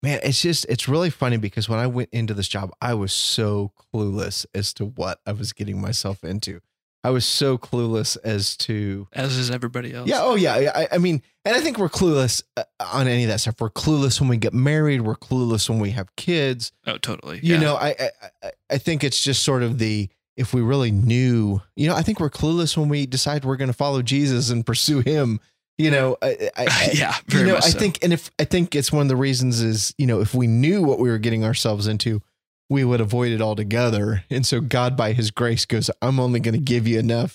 [0.04, 3.14] Man, it's just it's really funny because when I went into this job, I was
[3.14, 6.60] so clueless as to what I was getting myself into.
[7.04, 10.08] I was so clueless as to as is everybody else.
[10.08, 10.72] yeah, oh yeah.
[10.76, 13.56] I, I mean, and I think we're clueless uh, on any of that stuff.
[13.60, 15.02] We're clueless when we get married.
[15.02, 16.72] We're clueless when we have kids.
[16.86, 17.40] Oh, totally.
[17.42, 17.60] You yeah.
[17.60, 18.10] know, I, I
[18.44, 21.62] I- I think it's just sort of the if we really knew.
[21.76, 24.66] You know, I think we're clueless when we decide we're going to follow Jesus and
[24.66, 25.40] pursue Him.
[25.82, 27.80] You know, I, I, yeah, you know, much I so.
[27.80, 30.48] think, and if I think it's one of the reasons is, you know, if we
[30.48, 32.22] knew what we were getting ourselves into,
[32.70, 34.24] we would avoid it altogether.
[34.30, 37.34] And so God, by His grace, goes, "I'm only going to give you enough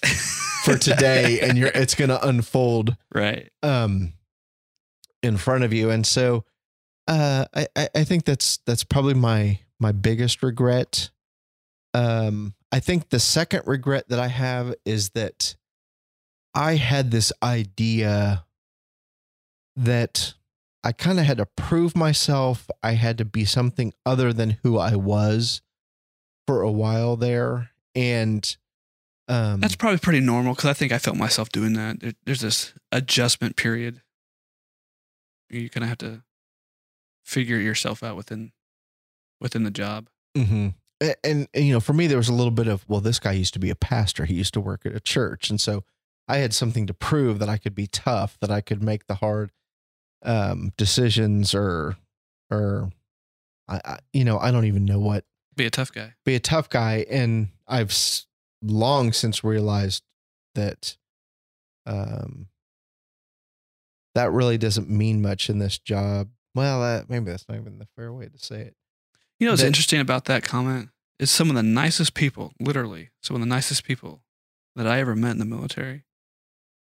[0.64, 3.50] for today, and you're it's going to unfold right.
[3.62, 4.12] um
[5.22, 6.44] in front of you." And so,
[7.08, 11.10] uh, I I I think that's that's probably my my biggest regret.
[11.94, 15.56] Um, I think the second regret that I have is that
[16.56, 18.44] I had this idea
[19.76, 20.34] that
[20.82, 22.68] I kind of had to prove myself.
[22.82, 25.60] I had to be something other than who I was
[26.46, 27.70] for a while there.
[27.94, 28.56] and
[29.28, 32.00] um, That's probably pretty normal because I think I felt myself doing that.
[32.00, 34.00] There, there's this adjustment period.
[35.50, 36.22] You're gonna have to
[37.24, 38.52] figure yourself out within
[39.40, 40.08] within the job.
[40.34, 40.68] hmm
[41.00, 43.18] And, and, and, you know, for me, there was a little bit of, well, this
[43.18, 44.24] guy used to be a pastor.
[44.24, 45.50] He used to work at a church.
[45.50, 45.84] And so
[46.28, 49.14] I had something to prove that I could be tough, that I could make the
[49.16, 49.52] hard
[50.24, 51.96] um, decisions or,
[52.50, 52.90] or,
[53.68, 55.24] I, I, you know, I don't even know what,
[55.56, 56.14] Be a tough guy.
[56.24, 57.06] be a tough guy.
[57.08, 58.26] And I've s-
[58.62, 60.02] long since realized
[60.56, 60.96] that,
[61.86, 62.46] um,
[64.14, 66.30] that really doesn't mean much in this job.
[66.54, 68.74] Well, uh, maybe that's not even the fair way to say it.
[69.38, 73.10] You know what's That- interesting about that comment is some of the nicest people, literally,
[73.22, 74.22] some of the nicest people
[74.74, 76.04] that I ever met in the military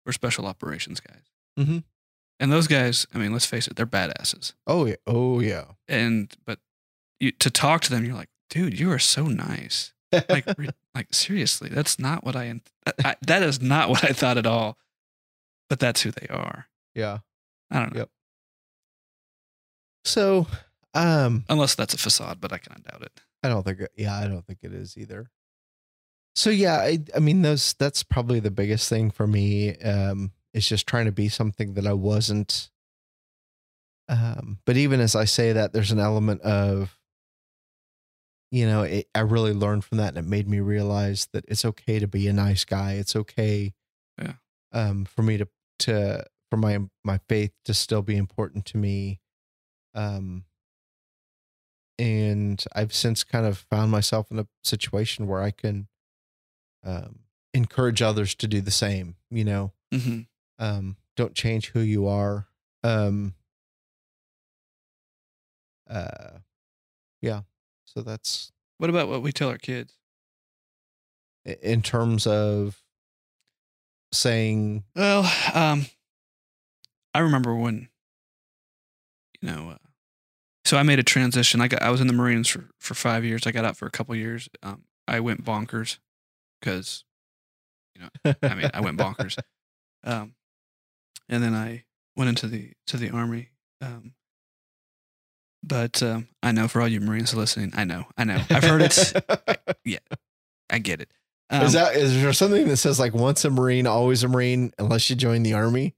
[0.07, 1.23] were special operations guys.
[1.59, 1.83] Mhm.
[2.39, 4.53] And those guys, I mean, let's face it, they're badasses.
[4.65, 4.95] Oh yeah.
[5.05, 5.65] Oh yeah.
[5.87, 6.59] And but
[7.19, 9.93] you, to talk to them, you're like, dude, you are so nice.
[10.29, 12.61] Like, re- like seriously, that's not what I,
[13.03, 13.15] I.
[13.25, 14.77] That is not what I thought at all.
[15.69, 16.67] But that's who they are.
[16.95, 17.19] yeah.
[17.69, 18.09] I don't know, Yep.
[20.05, 20.47] So,
[20.93, 23.19] um, unless that's a facade, but I kind of doubt it.
[23.43, 23.81] I don't think.
[23.97, 25.29] Yeah, I don't think it is either.
[26.37, 29.75] So yeah, I, I mean, those that's probably the biggest thing for me.
[29.79, 32.69] Um, is just trying to be something that I wasn't.
[34.07, 36.95] Um, but even as I say that, there's an element of,
[38.51, 41.65] you know, it, I really learned from that, and it made me realize that it's
[41.65, 42.93] okay to be a nice guy.
[42.93, 43.73] It's okay,
[44.21, 44.33] Yeah.
[44.71, 45.47] um, for me to
[45.79, 49.21] to for my my faith to still be important to me.
[49.95, 50.45] Um,
[51.97, 55.87] and I've since kind of found myself in a situation where I can
[56.83, 57.19] um,
[57.53, 59.15] encourage others to do the same.
[59.29, 60.21] You know, hmm
[60.59, 62.47] um, don't change who you are.
[62.83, 63.33] Um,
[65.89, 66.39] uh,
[67.21, 67.41] yeah.
[67.85, 69.93] So that's What about what we tell our kids?
[71.61, 72.81] in terms of
[74.11, 75.85] saying, Well, um,
[77.13, 77.87] I remember when,
[79.41, 79.77] you know, uh,
[80.65, 81.61] so I made a transition.
[81.61, 83.47] I got I was in the Marines for for five years.
[83.47, 84.49] I got out for a couple years.
[84.61, 85.99] Um, I went bonkers
[86.59, 87.03] because,
[87.95, 89.37] you know I mean, I went bonkers.
[90.03, 90.35] Um,
[91.27, 91.83] and then I
[92.15, 93.49] went into the to the army.
[93.81, 94.13] Um,
[95.63, 98.81] but um, I know for all you Marines listening, I know, I know, I've heard
[98.83, 99.13] it.
[99.83, 99.99] Yeah,
[100.69, 101.09] I get it.
[101.49, 104.71] Um, is that is there something that says like once a Marine, always a Marine,
[104.77, 105.95] unless you join the army?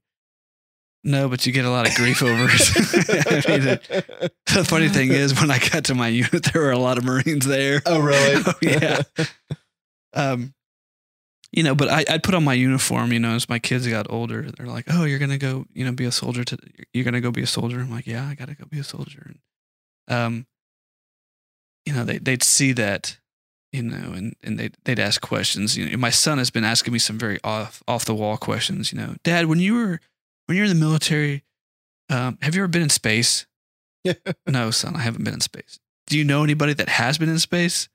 [1.04, 3.46] no, but you get a lot of grief over it.
[3.48, 6.72] I mean, it- The funny thing is, when I got to my unit, there were
[6.72, 7.80] a lot of Marines there.
[7.86, 8.42] oh really?
[8.46, 9.02] Oh, yeah.
[10.14, 10.54] Um,
[11.52, 14.06] you know, but I, I'd put on my uniform, you know, as my kids got
[14.08, 14.42] older.
[14.42, 16.44] They're like, oh, you're going to go, you know, be a soldier.
[16.44, 16.58] To,
[16.92, 17.80] you're going to go be a soldier.
[17.80, 19.32] I'm like, yeah, I got to go be a soldier.
[20.08, 20.46] And, um,
[21.84, 23.18] you know, they, they'd see that,
[23.72, 25.76] you know, and, and they'd, they'd ask questions.
[25.76, 28.92] You know, my son has been asking me some very off, off the wall questions,
[28.92, 30.00] you know, dad, when you were,
[30.46, 31.42] when you're in the military,
[32.10, 33.46] um, have you ever been in space?
[34.46, 35.80] no, son, I haven't been in space.
[36.06, 37.88] Do you know anybody that has been in space?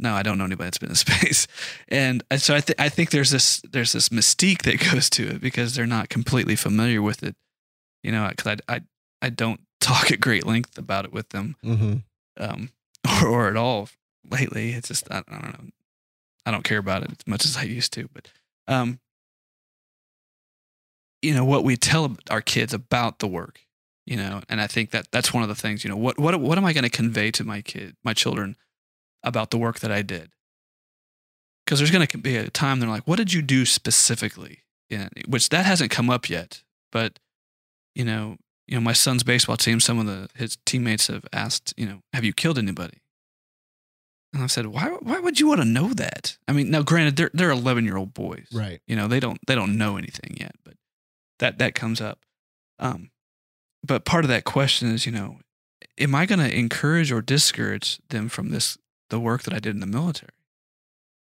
[0.00, 1.46] No, I don't know anybody that's been in space.
[1.88, 5.40] And so I, th- I think there's this there's this mystique that goes to it
[5.40, 7.36] because they're not completely familiar with it.
[8.02, 8.80] You know, because I, I
[9.22, 11.96] I don't talk at great length about it with them, hmm
[12.38, 12.70] um,
[13.22, 13.88] or, or at all
[14.28, 14.72] lately.
[14.72, 15.70] It's just I, I don't know.
[16.46, 18.08] I don't care about it as much as I used to.
[18.12, 18.28] But
[18.66, 19.00] um,
[21.20, 23.60] you know what we tell our kids about the work,
[24.06, 25.84] you know, and I think that that's one of the things.
[25.84, 28.56] You know, what what what am I going to convey to my kid, my children,
[29.22, 30.30] about the work that I did?
[31.64, 35.08] Because there's going to be a time they're like, "What did you do specifically?" Yeah,
[35.28, 37.18] which that hasn't come up yet, but
[37.94, 41.74] you know, you know, my son's baseball team, some of the his teammates have asked,
[41.76, 42.98] you know, have you killed anybody?
[44.32, 46.38] And I said, why why would you want to know that?
[46.46, 48.80] I mean, now granted, they're they're eleven year old boys, Right.
[48.86, 50.74] You know, they don't they don't know anything yet, but
[51.40, 52.20] that that comes up.
[52.78, 53.10] Um,
[53.84, 55.38] but part of that question is, you know,
[55.98, 58.78] am I going to encourage or discourage them from this
[59.10, 60.32] the work that I did in the military?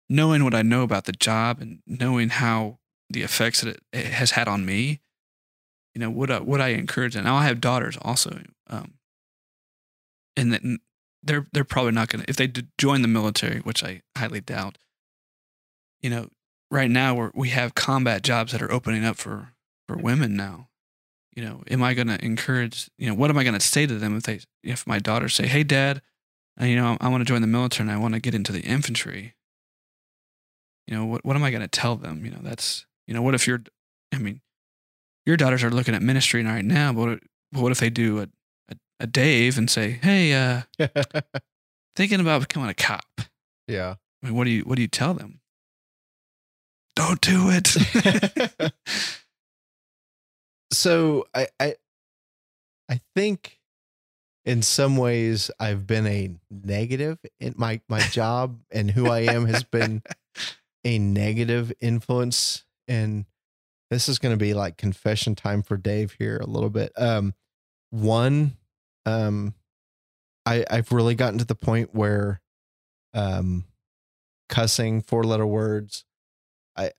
[0.08, 2.78] Knowing what I know about the job and knowing how
[3.10, 5.00] the effects that it, has had on me,
[5.94, 7.24] you know, would I, would I encourage them?
[7.24, 8.94] Now I have daughters also, um,
[10.36, 10.62] and that
[11.22, 14.78] they're they're probably not going to if they join the military, which I highly doubt.
[16.00, 16.28] You know,
[16.70, 19.52] right now we're, we have combat jobs that are opening up for
[19.88, 20.68] for women now.
[21.34, 22.90] You know, am I going to encourage?
[22.98, 25.34] You know, what am I going to say to them if they if my daughters
[25.34, 26.00] say, "Hey, Dad,
[26.60, 28.52] uh, you know, I want to join the military and I want to get into
[28.52, 29.34] the infantry."
[30.86, 32.24] You know, what what am I going to tell them?
[32.24, 33.62] You know, that's you know, what if you're,
[34.12, 34.40] I mean,
[35.24, 37.20] your daughters are looking at ministry right now, but what,
[37.52, 38.28] what if they do a,
[38.70, 40.62] a, a Dave and say, hey, uh,
[41.96, 43.04] thinking about becoming a cop?
[43.66, 43.94] yeah.
[44.22, 45.40] I mean, what do you what do you tell them?
[46.94, 47.68] Don't do it.
[50.72, 51.74] so I, I
[52.88, 53.58] I think
[54.46, 59.46] in some ways I've been a negative in my my job and who I am
[59.46, 60.02] has been
[60.84, 63.26] a negative influence and
[63.90, 66.92] this is going to be like confession time for Dave here a little bit.
[66.96, 67.34] Um
[67.90, 68.56] one
[69.04, 69.52] um
[70.46, 72.40] I I've really gotten to the point where
[73.14, 73.64] um
[74.48, 76.04] cussing four letter words
[76.76, 76.92] I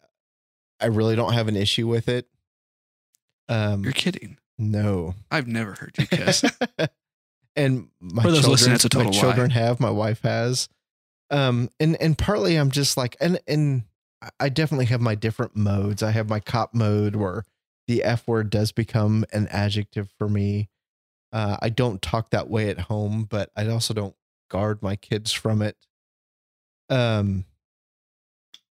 [0.81, 2.27] I really don't have an issue with it.
[3.47, 4.37] Um You're kidding.
[4.57, 5.15] no.
[5.31, 6.43] I've never heard you kiss.
[7.57, 9.19] and my For those children, listening, that's a my total lie.
[9.19, 10.69] children have, my wife has.
[11.29, 13.83] Um, and and partly I'm just like, and and
[14.39, 16.01] I definitely have my different modes.
[16.01, 17.43] I have my cop mode where
[17.87, 20.69] the F word does become an adjective for me.
[21.33, 24.15] Uh, I don't talk that way at home, but I also don't
[24.49, 25.75] guard my kids from it.
[26.89, 27.43] Um,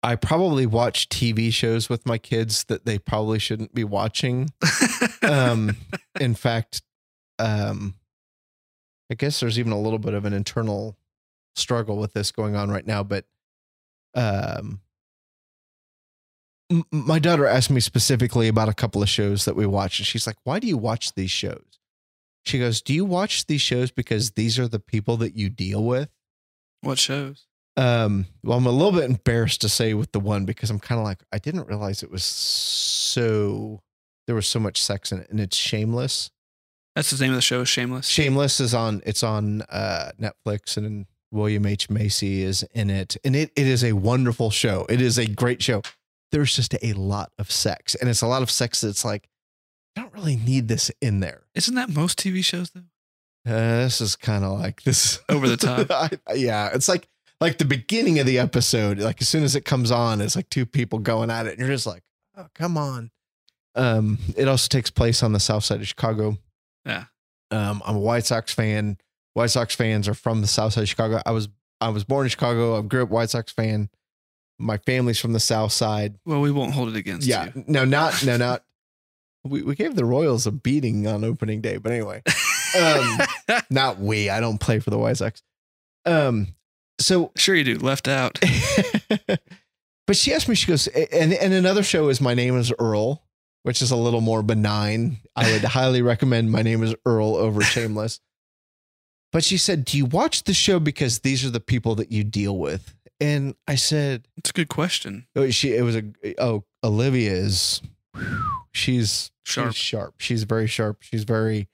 [0.02, 4.50] I probably watch TV shows with my kids that they probably shouldn't be watching
[5.22, 5.76] um
[6.20, 6.82] in fact
[7.40, 7.94] um
[9.10, 10.96] i guess there's even a little bit of an internal
[11.54, 13.24] struggle with this going on right now but
[14.14, 14.80] um
[16.70, 20.06] m- my daughter asked me specifically about a couple of shows that we watch and
[20.06, 21.78] she's like why do you watch these shows
[22.44, 25.84] she goes do you watch these shows because these are the people that you deal
[25.84, 26.10] with
[26.82, 27.46] what shows?
[27.78, 30.98] um, well, I'm a little bit embarrassed to say with the one because I'm kind
[30.98, 33.82] of like I didn't realize it was so
[34.26, 36.30] there was so much sex in it, and it's Shameless.
[36.96, 37.62] That's the name of the show.
[37.62, 38.08] Shameless.
[38.08, 43.36] Shameless is on it's on uh, Netflix, and William H Macy is in it, and
[43.36, 44.86] it it is a wonderful show.
[44.88, 45.82] It is a great show.
[46.32, 49.28] There's just a lot of sex, and it's a lot of sex that's like
[49.94, 51.42] I don't really need this in there.
[51.54, 52.80] Isn't that most TV shows though?
[53.46, 55.90] Uh, this is kind of like this Over the top.
[56.28, 57.06] I- yeah, it's like
[57.42, 58.98] like the beginning of the episode.
[58.98, 61.58] Like as soon as it comes on, it's like two people going at it, and
[61.58, 62.04] you're just like,
[62.38, 63.10] oh come on.
[63.74, 66.38] Um, it also takes place on the south side of Chicago.
[66.86, 67.04] Yeah.
[67.50, 68.98] Um, I'm a White Sox fan.
[69.34, 71.20] White Sox fans are from the south side of Chicago.
[71.26, 71.48] I was
[71.80, 72.78] I was born in Chicago.
[72.78, 73.90] I grew up White Sox fan.
[74.58, 76.16] My family's from the south side.
[76.24, 77.64] Well, we won't hold it against Yeah, you.
[77.66, 78.64] no, not no, not.
[79.44, 82.22] We we gave the Royals a beating on opening day, but anyway
[82.78, 83.18] um,
[83.70, 84.28] not we.
[84.30, 85.42] I don't play for the White Sox.
[86.04, 86.48] Um,
[86.98, 87.78] so, sure you do.
[87.78, 88.38] Left out.
[90.06, 90.54] but she asked me.
[90.54, 93.22] She goes, and and another show is My Name Is Earl,
[93.66, 95.16] which is a little more benign.
[95.34, 98.20] I would highly recommend My Name Is Earl over Shameless.
[99.32, 102.22] But she said, "Do you watch the show because these are the people that you
[102.22, 105.26] deal with?" And I said, It's a good question.
[105.34, 106.04] "Oh, she." It was a
[106.38, 107.82] oh, Olivia is.
[108.72, 109.72] She's Sharp.
[109.72, 110.14] She's sharp.
[110.18, 111.02] She's very sharp.
[111.02, 111.68] She's very.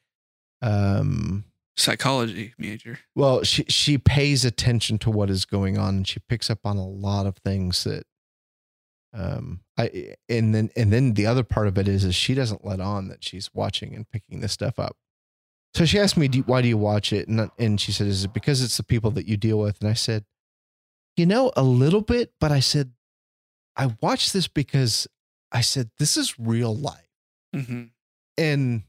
[0.63, 1.45] Um,
[1.77, 3.01] Psychology major.
[3.15, 6.79] well, she she pays attention to what is going on, and she picks up on
[6.79, 8.05] a lot of things that.
[9.15, 12.65] Um, I and then and then the other part of it is is she doesn't
[12.65, 14.97] let on that she's watching and picking this stuff up.
[15.75, 18.25] So she asked me, do, "Why do you watch it?" And and she said, "Is
[18.25, 20.25] it because it's the people that you deal with?" And I said,
[21.17, 22.93] "You know, a little bit," but I said,
[23.77, 25.07] "I watch this because
[25.51, 27.09] I said this is real life."
[27.55, 27.85] hmm
[28.39, 28.85] and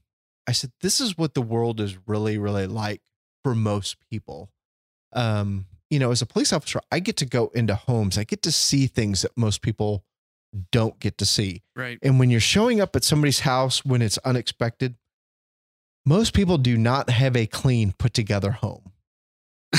[0.48, 3.02] I said, "This is what the world is really, really like
[3.44, 4.52] for most people."
[5.12, 8.18] Um, you know, as a police officer, I get to go into homes.
[8.18, 10.06] I get to see things that most people
[10.72, 11.64] don't get to see.
[11.76, 12.00] Right.
[12.02, 14.96] And when you're showing up at somebody's house when it's unexpected,
[16.06, 18.92] most people do not have a clean, put together home.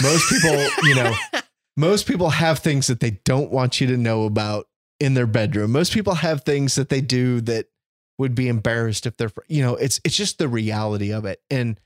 [0.03, 1.15] Most people, you know,
[1.77, 4.67] most people have things that they don't want you to know about
[4.99, 5.73] in their bedroom.
[5.73, 7.67] Most people have things that they do that
[8.19, 11.41] would be embarrassed if they're, you know, it's it's just the reality of it.
[11.51, 11.79] And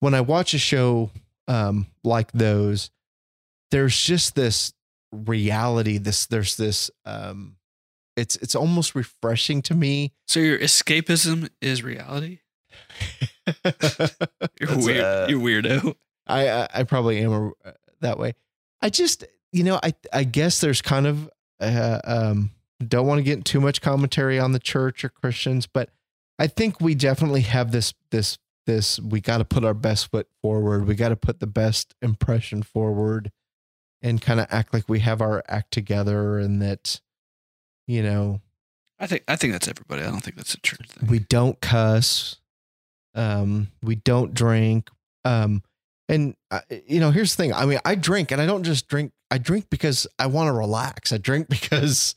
[0.00, 1.10] when I watch a show
[1.46, 2.90] um, like those,
[3.70, 4.72] there's just this
[5.12, 5.98] reality.
[5.98, 6.90] This there's this.
[7.04, 7.56] Um,
[8.16, 10.12] it's it's almost refreshing to me.
[10.26, 12.40] So your escapism is reality.
[14.60, 15.00] You're weird.
[15.00, 15.94] uh, You're weirdo.
[16.26, 17.32] I I, I probably am
[17.64, 18.34] a, that way.
[18.80, 22.50] I just you know I I guess there's kind of uh, um
[22.86, 25.90] don't want to get too much commentary on the church or Christians, but
[26.38, 30.28] I think we definitely have this this this we got to put our best foot
[30.42, 30.86] forward.
[30.86, 33.30] We got to put the best impression forward
[34.02, 37.00] and kind of act like we have our act together and that
[37.86, 38.40] you know?
[38.98, 40.02] I think I think that's everybody.
[40.02, 41.08] I don't think that's a church thing.
[41.08, 42.36] we don't cuss
[43.16, 44.88] um we don't drink
[45.24, 45.62] um
[46.08, 47.52] and uh, you know here's the thing.
[47.52, 50.52] I mean i drink and i don't just drink i drink because i want to
[50.52, 51.12] relax.
[51.12, 52.14] I drink because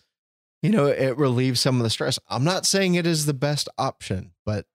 [0.61, 2.19] you know it relieves some of the stress.
[2.29, 4.65] I'm not saying it is the best option but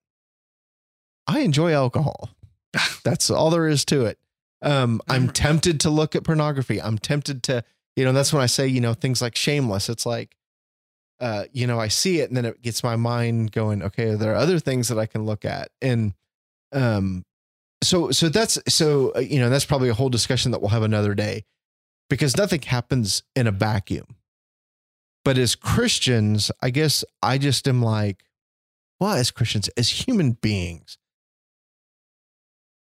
[1.26, 2.30] i enjoy alcohol.
[3.04, 4.18] That's all there is to it.
[4.60, 6.80] Um i'm tempted to look at pornography.
[6.80, 7.64] I'm tempted to
[7.96, 9.88] You know, that's when I say, you know, things like shameless.
[9.88, 10.36] It's like,
[11.22, 14.32] uh, you know, I see it and then it gets my mind going, okay, there
[14.32, 15.70] are other things that I can look at.
[15.80, 16.14] And
[16.72, 17.24] um
[17.82, 20.82] so so that's so uh, you know, that's probably a whole discussion that we'll have
[20.82, 21.44] another day
[22.10, 24.16] because nothing happens in a vacuum.
[25.24, 28.24] But as Christians, I guess I just am like,
[28.98, 30.98] well, as Christians, as human beings,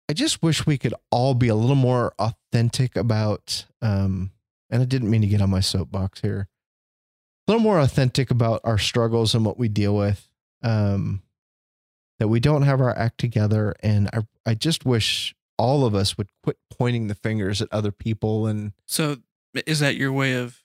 [0.09, 4.31] I just wish we could all be a little more authentic about um
[4.71, 6.47] and I didn't mean to get on my soapbox here.
[7.49, 10.29] A little more authentic about our struggles and what we deal with.
[10.63, 11.23] Um
[12.19, 16.19] that we don't have our act together and I I just wish all of us
[16.19, 19.19] would quit pointing the fingers at other people and So
[19.67, 20.63] is that your way of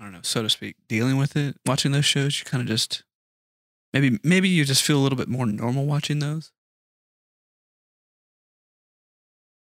[0.00, 1.56] I don't know, so to speak, dealing with it?
[1.66, 3.02] Watching those shows, you kind of just
[3.92, 6.52] maybe maybe you just feel a little bit more normal watching those.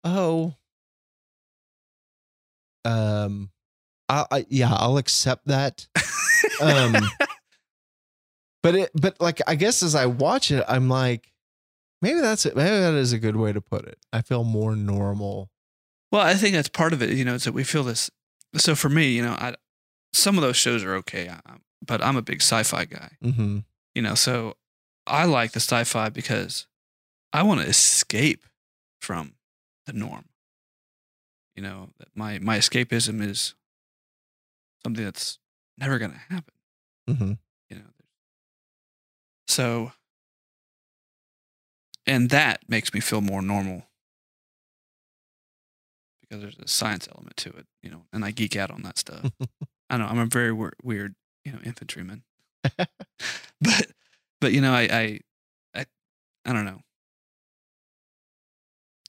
[0.05, 0.55] oh
[2.85, 3.51] um
[4.09, 5.87] I, I yeah, I'll accept that.
[6.61, 6.95] Um,
[8.63, 11.33] but it but like I guess as I watch it, I'm like,
[12.03, 12.57] maybe that's it.
[12.57, 13.99] Maybe that is a good way to put it.
[14.13, 15.51] I feel more normal.
[16.11, 17.11] Well, I think that's part of it.
[17.11, 18.11] You know, is that we feel this.
[18.57, 19.55] So for me, you know, I
[20.13, 21.31] some of those shows are okay,
[21.85, 23.11] but I'm a big sci-fi guy.
[23.23, 23.59] Mm-hmm.
[23.95, 24.57] You know, so
[25.07, 26.67] I like the sci-fi because
[27.33, 28.45] I want to escape
[29.01, 29.35] from
[29.87, 30.27] the norm.
[31.57, 33.55] You know, my my escapism is
[34.83, 35.39] something that's
[35.79, 36.55] never going to happen.
[37.09, 37.33] Mm-hmm.
[37.71, 37.83] You know,
[39.47, 39.93] so
[42.07, 43.85] and that makes me feel more normal
[46.21, 47.67] because there's a science element to it.
[47.83, 49.31] You know, and I geek out on that stuff.
[49.91, 50.13] I don't know.
[50.13, 51.15] I'm a very weir- weird,
[51.45, 52.23] you know, infantryman.
[52.77, 53.87] but
[54.41, 55.21] but you know, I I
[55.75, 55.87] I,
[56.45, 56.81] I don't know.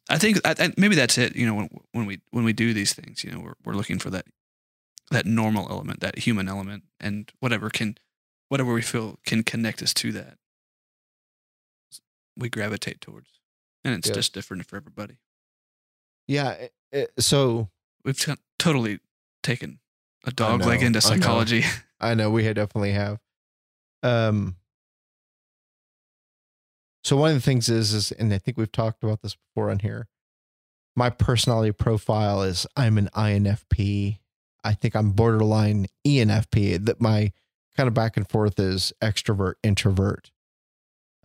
[0.09, 1.35] I think I, I, maybe that's it.
[1.35, 3.99] You know, when when we when we do these things, you know, we're we're looking
[3.99, 4.25] for that
[5.11, 7.97] that normal element, that human element, and whatever can
[8.49, 10.37] whatever we feel can connect us to that,
[12.35, 13.29] we gravitate towards,
[13.83, 14.15] and it's Yes.
[14.15, 15.17] just different for everybody.
[16.27, 16.51] Yeah.
[16.51, 17.69] it- it- so
[18.05, 18.99] We've t- totally
[19.43, 19.79] taken
[20.23, 21.21] a dog leg know, into I know.
[21.21, 21.63] psychology.
[21.99, 23.19] I know we definitely have.
[24.03, 24.55] Um.
[27.03, 29.69] So one of the things is, is, and I think we've talked about this before
[29.69, 30.07] on here.
[30.95, 34.19] My personality profile is I'm an INFP.
[34.63, 36.85] I think I'm borderline ENFP.
[36.85, 37.31] That my
[37.75, 40.31] kind of back and forth is extrovert introvert.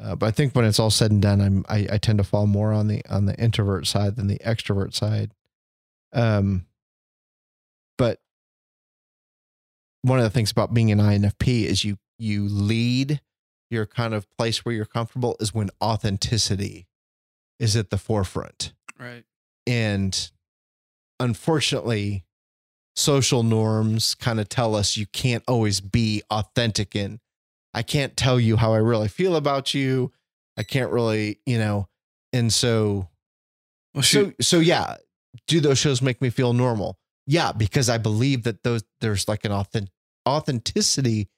[0.03, 2.25] Uh, but I think when it's all said and done, I'm I, I tend to
[2.25, 5.33] fall more on the on the introvert side than the extrovert side.
[6.13, 6.67] Um,
[7.97, 8.21] but
[10.03, 13.21] one of the things about being an INFP is you you lead
[13.71, 16.87] your kind of place where you're comfortable is when authenticity
[17.59, 18.73] is at the forefront.
[18.99, 19.25] right.
[19.67, 20.31] And
[21.19, 22.25] unfortunately,
[22.97, 27.21] social norms kind of tell us you can't always be authentic in.
[27.73, 30.13] I can't tell you how I really feel about you.
[30.57, 31.89] I can't really, you know.
[32.33, 33.09] And so
[33.95, 34.97] Well, so so yeah,
[35.47, 36.99] do those shows make me feel normal?
[37.27, 39.91] Yeah, because I believe that those there's like an authentic
[40.27, 41.29] authenticity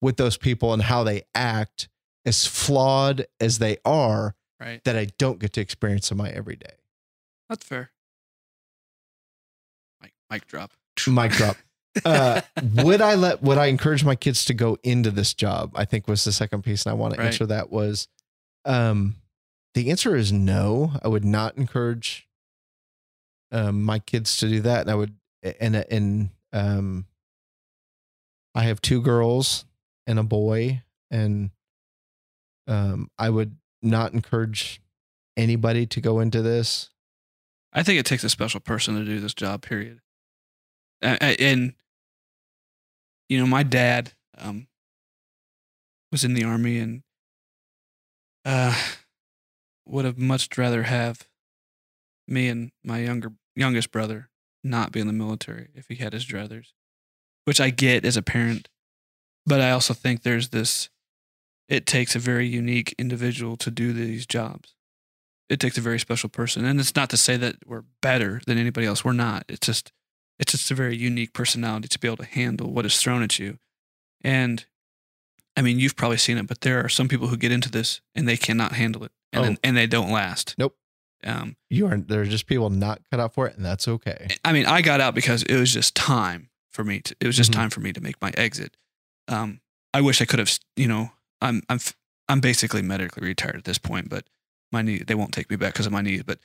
[0.00, 1.88] with those people and how they act,
[2.24, 4.82] as flawed as they are, right.
[4.84, 6.76] that I don't get to experience in my everyday.
[7.48, 7.90] That's fair.
[10.00, 10.72] Mic, mic drop.
[11.14, 11.56] Mic drop.
[12.04, 12.40] Uh,
[12.74, 15.72] would I let would I encourage my kids to go into this job?
[15.74, 17.26] I think was the second piece, and I want to Right.
[17.26, 18.06] answer that was
[18.64, 19.16] um
[19.74, 20.92] the answer is no.
[21.02, 22.28] I would not encourage
[23.50, 24.82] um my kids to do that.
[24.82, 25.14] And I would
[25.60, 27.06] and and um
[28.54, 29.64] I have two girls
[30.06, 31.50] and a boy, and
[32.66, 34.80] um I would not encourage
[35.36, 36.90] anybody to go into this.
[37.72, 39.62] I think it takes a special person to do this job.
[39.62, 40.00] Period.
[41.02, 41.74] A- And
[43.28, 44.66] you know, my dad um,
[46.10, 47.02] was in the army and
[48.44, 48.74] uh,
[49.86, 51.26] would have much rather have
[52.26, 54.30] me and my younger youngest brother
[54.64, 56.72] not be in the military if he had his druthers,
[57.44, 58.68] which I get as a parent,
[59.46, 60.88] but I also think there's this.
[61.68, 64.74] It takes a very unique individual to do these jobs
[65.50, 68.58] it takes a very special person and it's not to say that we're better than
[68.58, 69.92] anybody else we're not it's just
[70.38, 73.38] it's just a very unique personality to be able to handle what is thrown at
[73.38, 73.58] you
[74.22, 74.66] and
[75.56, 78.00] i mean you've probably seen it but there are some people who get into this
[78.14, 79.44] and they cannot handle it and Oh.
[79.44, 80.76] then, and they don't last Nope.
[81.24, 84.28] um You are there are just people not cut out for it, and that's okay.
[84.44, 87.36] i mean i got out because it was just time for me to it was
[87.36, 87.54] just Mhm.
[87.56, 88.76] time for me to make my exit
[89.28, 89.60] um
[89.92, 91.10] i wish i could have you know
[91.40, 91.78] i'm i'm
[92.30, 94.24] I'm basically medically retired at this point but
[94.70, 96.38] my knee they won't take me back because of my knees but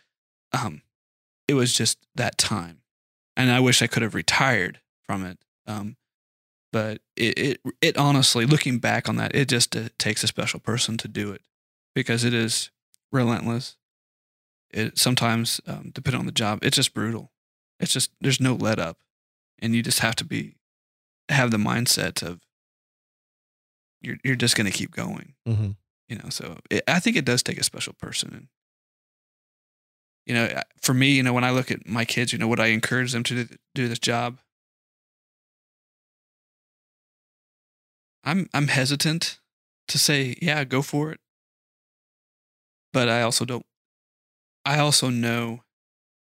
[0.54, 0.82] um
[1.48, 2.80] it was just that time
[3.36, 5.40] and I wish I could have retired from it.
[5.68, 5.98] Um,
[6.72, 10.60] but it, it, it honestly, looking back on that, it just uh, takes a special
[10.60, 11.42] person to do it
[11.94, 12.72] because it is
[13.12, 13.78] relentless.
[14.72, 17.32] It sometimes, um, depending on the job, it's just brutal.
[17.80, 18.98] It's just there's no let up,
[19.60, 20.56] and you just have to be
[21.30, 22.40] have the mindset of
[24.02, 25.34] you're you're just going to keep going.
[25.48, 25.72] Mm-hmm.
[26.10, 28.34] You know, so it, I think it does take a special person.
[28.34, 28.48] And
[30.26, 32.60] you know, for me, you know, when I look at my kids, you know, would
[32.60, 34.40] I encourage them to do, this job?
[38.24, 39.40] I'm I'm hesitant
[39.90, 41.20] to say, yeah, go for it.
[42.94, 43.66] But I also don't
[44.66, 45.64] I also know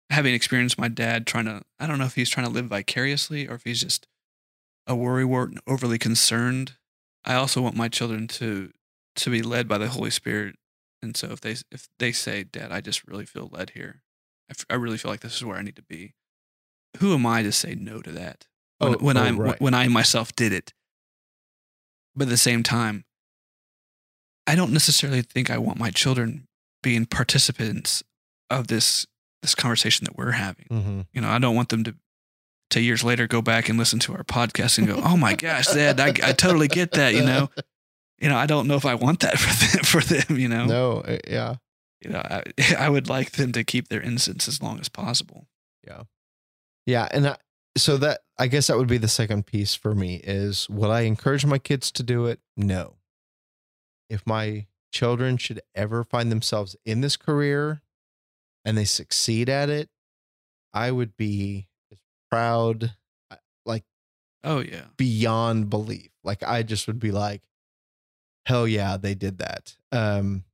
[0.09, 3.47] having experienced my dad trying to I don't know if he's trying to live vicariously
[3.47, 4.07] or if he's just
[4.85, 6.73] a worrywart and overly concerned.
[7.23, 8.71] I also want my children to
[9.15, 10.55] to be led by the Holy Spirit.
[11.01, 14.01] And so if they if they say, "Dad, I just really feel led here.
[14.49, 16.13] I, f- I really feel like this is where I need to be."
[16.99, 18.47] Who am I to say no to that?
[18.79, 19.61] When, Oh, when oh, I right.
[19.61, 20.73] when I myself did it.
[22.15, 23.05] But at the same time,
[24.47, 26.47] I don't necessarily think I want my children
[26.81, 28.01] being participants
[28.49, 29.05] of this
[29.43, 30.65] this conversation that we're having.
[30.71, 31.01] Mm-hmm.
[31.13, 31.95] You know, I don't want them to
[32.71, 35.67] to years later go back and listen to our podcast and go, "Oh my gosh,
[35.67, 37.49] Dad, I, I totally get that." You know,
[38.19, 39.83] you know, I don't know if I want that for them.
[39.83, 41.55] For them, you know, No, uh, yeah.
[42.03, 42.43] you know, I,
[42.77, 45.47] I would like them to keep their innocence as long as possible.
[45.85, 46.03] Yeah,
[46.85, 47.07] Yeah.
[47.11, 47.37] and I,
[47.77, 51.01] so that I guess that would be the second piece for me is would I
[51.01, 52.39] encourage my kids to do it?
[52.55, 52.95] No.
[54.09, 57.81] If my children should ever find themselves in this career
[58.65, 59.89] and they succeed at it,
[60.73, 61.67] I would be
[62.31, 62.93] proud
[63.31, 63.83] uh, like
[64.43, 66.09] Oh yeah, beyond belief.
[66.23, 67.41] Like I just would be like
[68.47, 69.75] hell yeah, they did that.
[69.91, 70.45] Um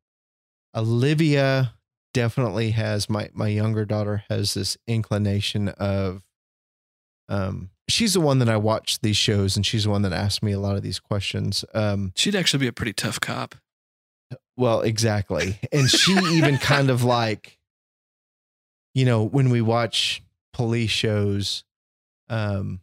[0.75, 1.75] Olivia
[2.13, 6.23] definitely has my my younger daughter has this inclination of
[7.29, 10.41] um she's the one that I watch these shows and she's the one that asks
[10.41, 11.63] me a lot of these questions.
[11.73, 13.55] Um she'd actually be a pretty tough cop.
[14.57, 15.59] well, exactly.
[15.71, 17.59] And she even kind of like
[18.95, 21.63] you know, when we watch police shows
[22.29, 22.79] um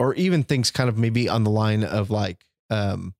[0.00, 3.14] or even things kind of maybe on the line of like um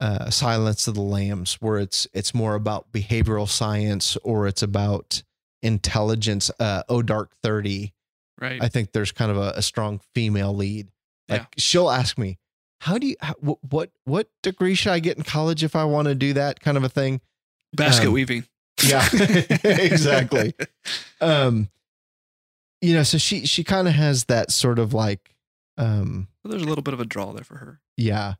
[0.00, 5.22] uh Silence of the Lambs where it's it's more about behavioral science or it's about
[5.62, 7.92] intelligence uh Oh Dark 30
[8.40, 8.62] Right.
[8.62, 10.86] I think there's kind of a, a strong female lead.
[11.28, 11.46] Like Yeah.
[11.58, 12.38] she'll ask me,
[12.82, 15.84] "How do you how, wh- what what degree should I get in college if I
[15.84, 17.20] want to do that kind of a thing?"
[17.74, 18.44] Basket um, weaving.
[18.84, 19.04] Yeah,
[19.64, 20.54] exactly.
[21.20, 21.68] Um,
[22.80, 25.34] you know, so she she kind of has that sort of like,
[25.76, 27.80] um, Well, there's a little bit of a draw there for her.
[27.96, 28.34] yeah.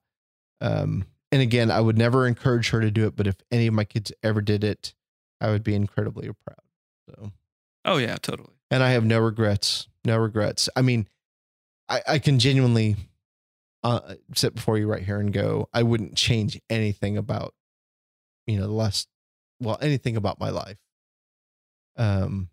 [0.60, 3.74] Um, and again, I would never encourage her to do it, but if any of
[3.74, 4.94] my kids ever did it,
[5.40, 6.64] I would be incredibly proud.
[7.08, 7.32] So.
[7.84, 8.52] Oh yeah, totally.
[8.70, 9.88] and I have no regrets.
[10.04, 10.68] No regrets.
[10.76, 11.08] I mean,
[11.88, 12.96] I, I can genuinely
[13.84, 17.54] uh, sit before you right here and go, I wouldn't change anything about,
[18.46, 19.08] you know, the last,
[19.60, 20.78] well, anything about my life.
[21.96, 22.48] Um,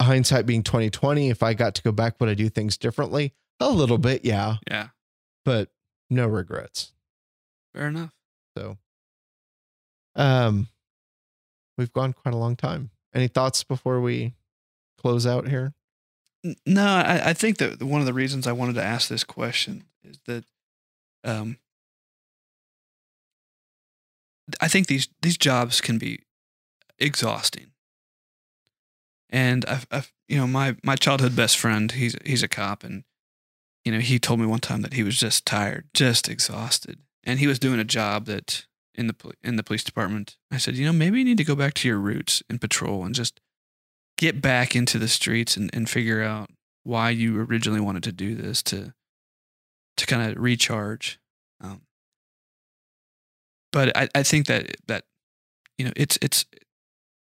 [0.00, 3.32] hindsight being twenty twenty, if I got to go back, would I do things differently?
[3.60, 4.88] A little bit, yeah, Yeah,
[5.44, 5.70] but
[6.10, 6.92] no regrets.
[7.74, 8.12] Fair enough.
[8.56, 8.78] So,
[10.16, 10.68] um,
[11.76, 12.90] we've gone quite a long time.
[13.14, 14.34] Any thoughts before we
[14.98, 15.74] close out here?
[16.66, 19.84] No, I, I think that one of the reasons I wanted to ask this question
[20.02, 20.44] is that
[21.24, 21.58] um,
[24.60, 26.20] I think these these jobs can be
[26.98, 27.68] exhausting.
[29.30, 33.04] And I've, I've you know my my childhood best friend he's he's a cop and
[33.84, 37.38] you know he told me one time that he was just tired, just exhausted, and
[37.38, 40.36] he was doing a job that in the in the police department.
[40.50, 43.04] I said, you know, maybe you need to go back to your roots in patrol
[43.04, 43.40] and just
[44.16, 46.50] get back into the streets and, and figure out
[46.84, 48.94] why you originally wanted to do this to
[49.96, 51.18] to kind of recharge.
[51.60, 51.82] Um,
[53.72, 55.04] but I, I think that that
[55.78, 56.44] you know it's it's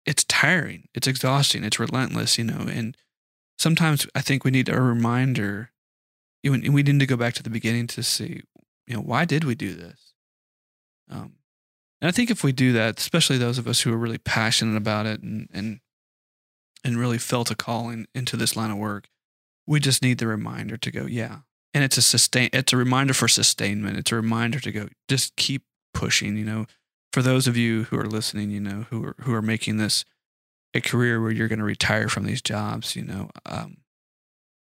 [0.06, 2.96] it's tiring, it's exhausting, it's relentless, you know, and
[3.58, 5.70] sometimes I think we need a reminder.
[6.42, 8.42] And we need to go back to the beginning to see,
[8.86, 10.12] you know, why did we do this?
[11.10, 11.34] Um,
[12.00, 14.76] and I think if we do that, especially those of us who are really passionate
[14.76, 15.80] about it and and
[16.84, 19.08] and really felt a calling into this line of work,
[19.66, 21.38] we just need the reminder to go, yeah.
[21.72, 23.96] And it's a sustain it's a reminder for sustainment.
[23.96, 26.66] It's a reminder to go, just keep pushing, you know.
[27.12, 30.04] For those of you who are listening, you know, who are who are making this
[30.74, 33.76] a career where you're going to retire from these jobs, you know, um,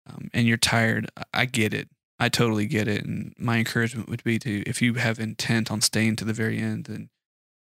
[0.07, 1.89] um, and you're tired, I- I get it.
[2.19, 3.05] I totally get it.
[3.05, 6.57] And my encouragement would be to, if you have intent on staying to the very
[6.57, 7.09] end, then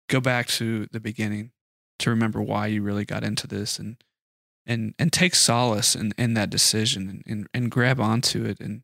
[0.10, 1.52] go back to the beginning
[2.00, 3.98] to remember why you really got into this and
[4.66, 8.84] and and take solace in, in that decision and, and, grab onto it and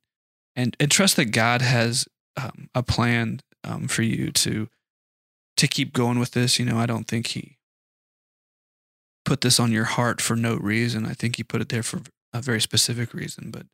[0.55, 4.69] and and trust that God has um, a plan um, for you to
[5.57, 6.57] to keep going with this.
[6.57, 7.57] You know, I don't think He
[9.23, 11.05] put this on your heart for no reason.
[11.05, 12.01] I think He put it there for
[12.33, 13.51] a very specific reason.
[13.51, 13.65] But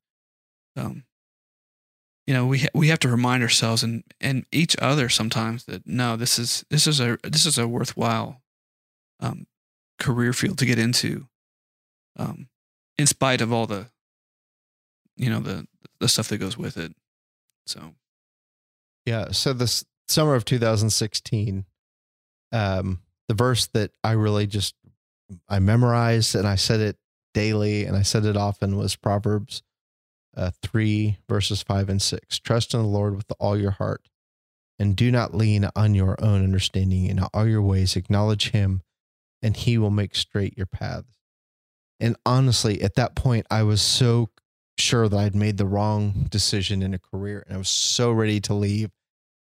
[0.75, 1.03] um,
[2.27, 5.85] you know, we ha- we have to remind ourselves and and each other sometimes that
[5.85, 8.41] no, this is this is a this is a worthwhile
[9.19, 9.45] um,
[9.99, 11.27] career field to get into
[12.17, 12.47] um,
[12.97, 13.87] in spite of all the
[15.17, 15.67] you know the
[15.99, 16.93] the stuff that goes with it
[17.65, 17.93] so
[19.05, 19.31] Yeah.
[19.31, 21.65] So this summer of 2016,
[22.51, 24.75] um, the verse that I really just
[25.49, 26.97] I memorized and I said it
[27.33, 29.63] daily and I said it often was Proverbs
[30.35, 32.39] uh, three verses five and six.
[32.39, 34.07] Trust in the Lord with all your heart,
[34.79, 37.05] and do not lean on your own understanding.
[37.05, 38.81] In all your ways, acknowledge Him,
[39.41, 41.17] and He will make straight your paths.
[41.99, 44.29] And honestly, at that point, I was so
[44.77, 48.39] sure that I'd made the wrong decision in a career, and I was so ready
[48.41, 48.91] to leave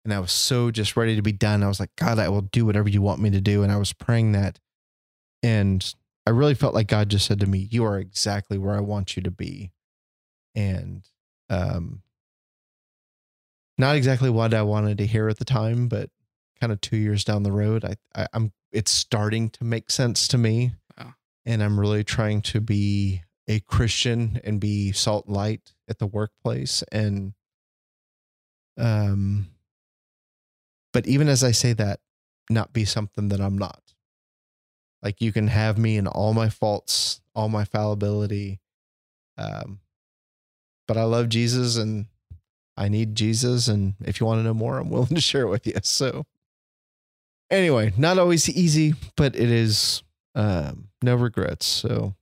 [0.04, 1.62] and I was so just ready to be done.
[1.62, 3.62] I was like, God, I will do whatever you want me to do.
[3.62, 4.58] And I was praying that.
[5.42, 5.94] And
[6.26, 9.16] I really felt like God just said to me, You are exactly where I want
[9.16, 9.72] you to be.
[10.54, 11.04] And
[11.48, 12.02] um
[13.78, 16.10] not exactly what I wanted to hear at the time, but
[16.60, 20.28] kind of two years down the road, I, I I'm it's starting to make sense
[20.28, 20.72] to me.
[20.98, 21.14] Wow.
[21.46, 26.06] And I'm really trying to be a Christian and be salt and light at the
[26.06, 26.84] workplace.
[26.92, 27.34] And
[28.76, 29.48] um
[30.92, 32.00] but even as I say that,
[32.50, 33.80] not be something that I'm not.
[35.02, 38.60] Like you can have me in all my faults, all my fallibility.
[39.38, 39.80] Um,
[40.90, 42.06] but I love Jesus and
[42.76, 43.68] I need Jesus.
[43.68, 45.74] And if you want to know more, I'm willing to share it with you.
[45.84, 46.26] So,
[47.48, 50.02] anyway, not always easy, but it is
[50.34, 51.64] um, no regrets.
[51.64, 52.16] So,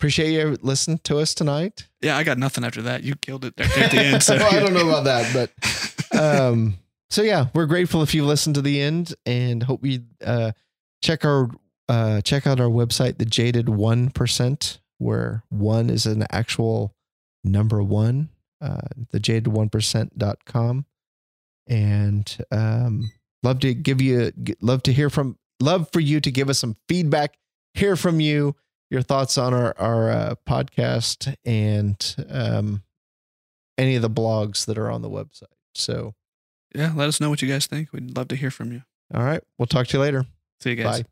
[0.00, 1.86] appreciate you listening to us tonight.
[2.02, 4.52] yeah i got nothing after that you killed it there at the end so Well,
[4.52, 6.74] I don't know about that, but um
[7.08, 10.50] so yeah we're grateful if you listened to the end and hope you uh
[11.02, 11.48] check our
[11.88, 16.94] uh check out our website the jaded one percent where one is an actual
[17.42, 18.28] number one
[18.60, 18.80] uh
[19.10, 20.86] the jaded one percent.com
[21.66, 23.10] and um
[23.42, 26.76] love to give you love to hear from love for you to give us some
[26.88, 27.36] feedback
[27.74, 28.54] hear from you
[28.90, 32.82] your thoughts on our our uh, podcast and um
[33.76, 35.44] any of the blogs that are on the website.
[35.74, 36.14] So,
[36.74, 38.82] yeah let us know what you guys think we'd love to hear from you
[39.14, 40.24] all right, we'll talk to you later.
[40.60, 41.08] see you guys Bye.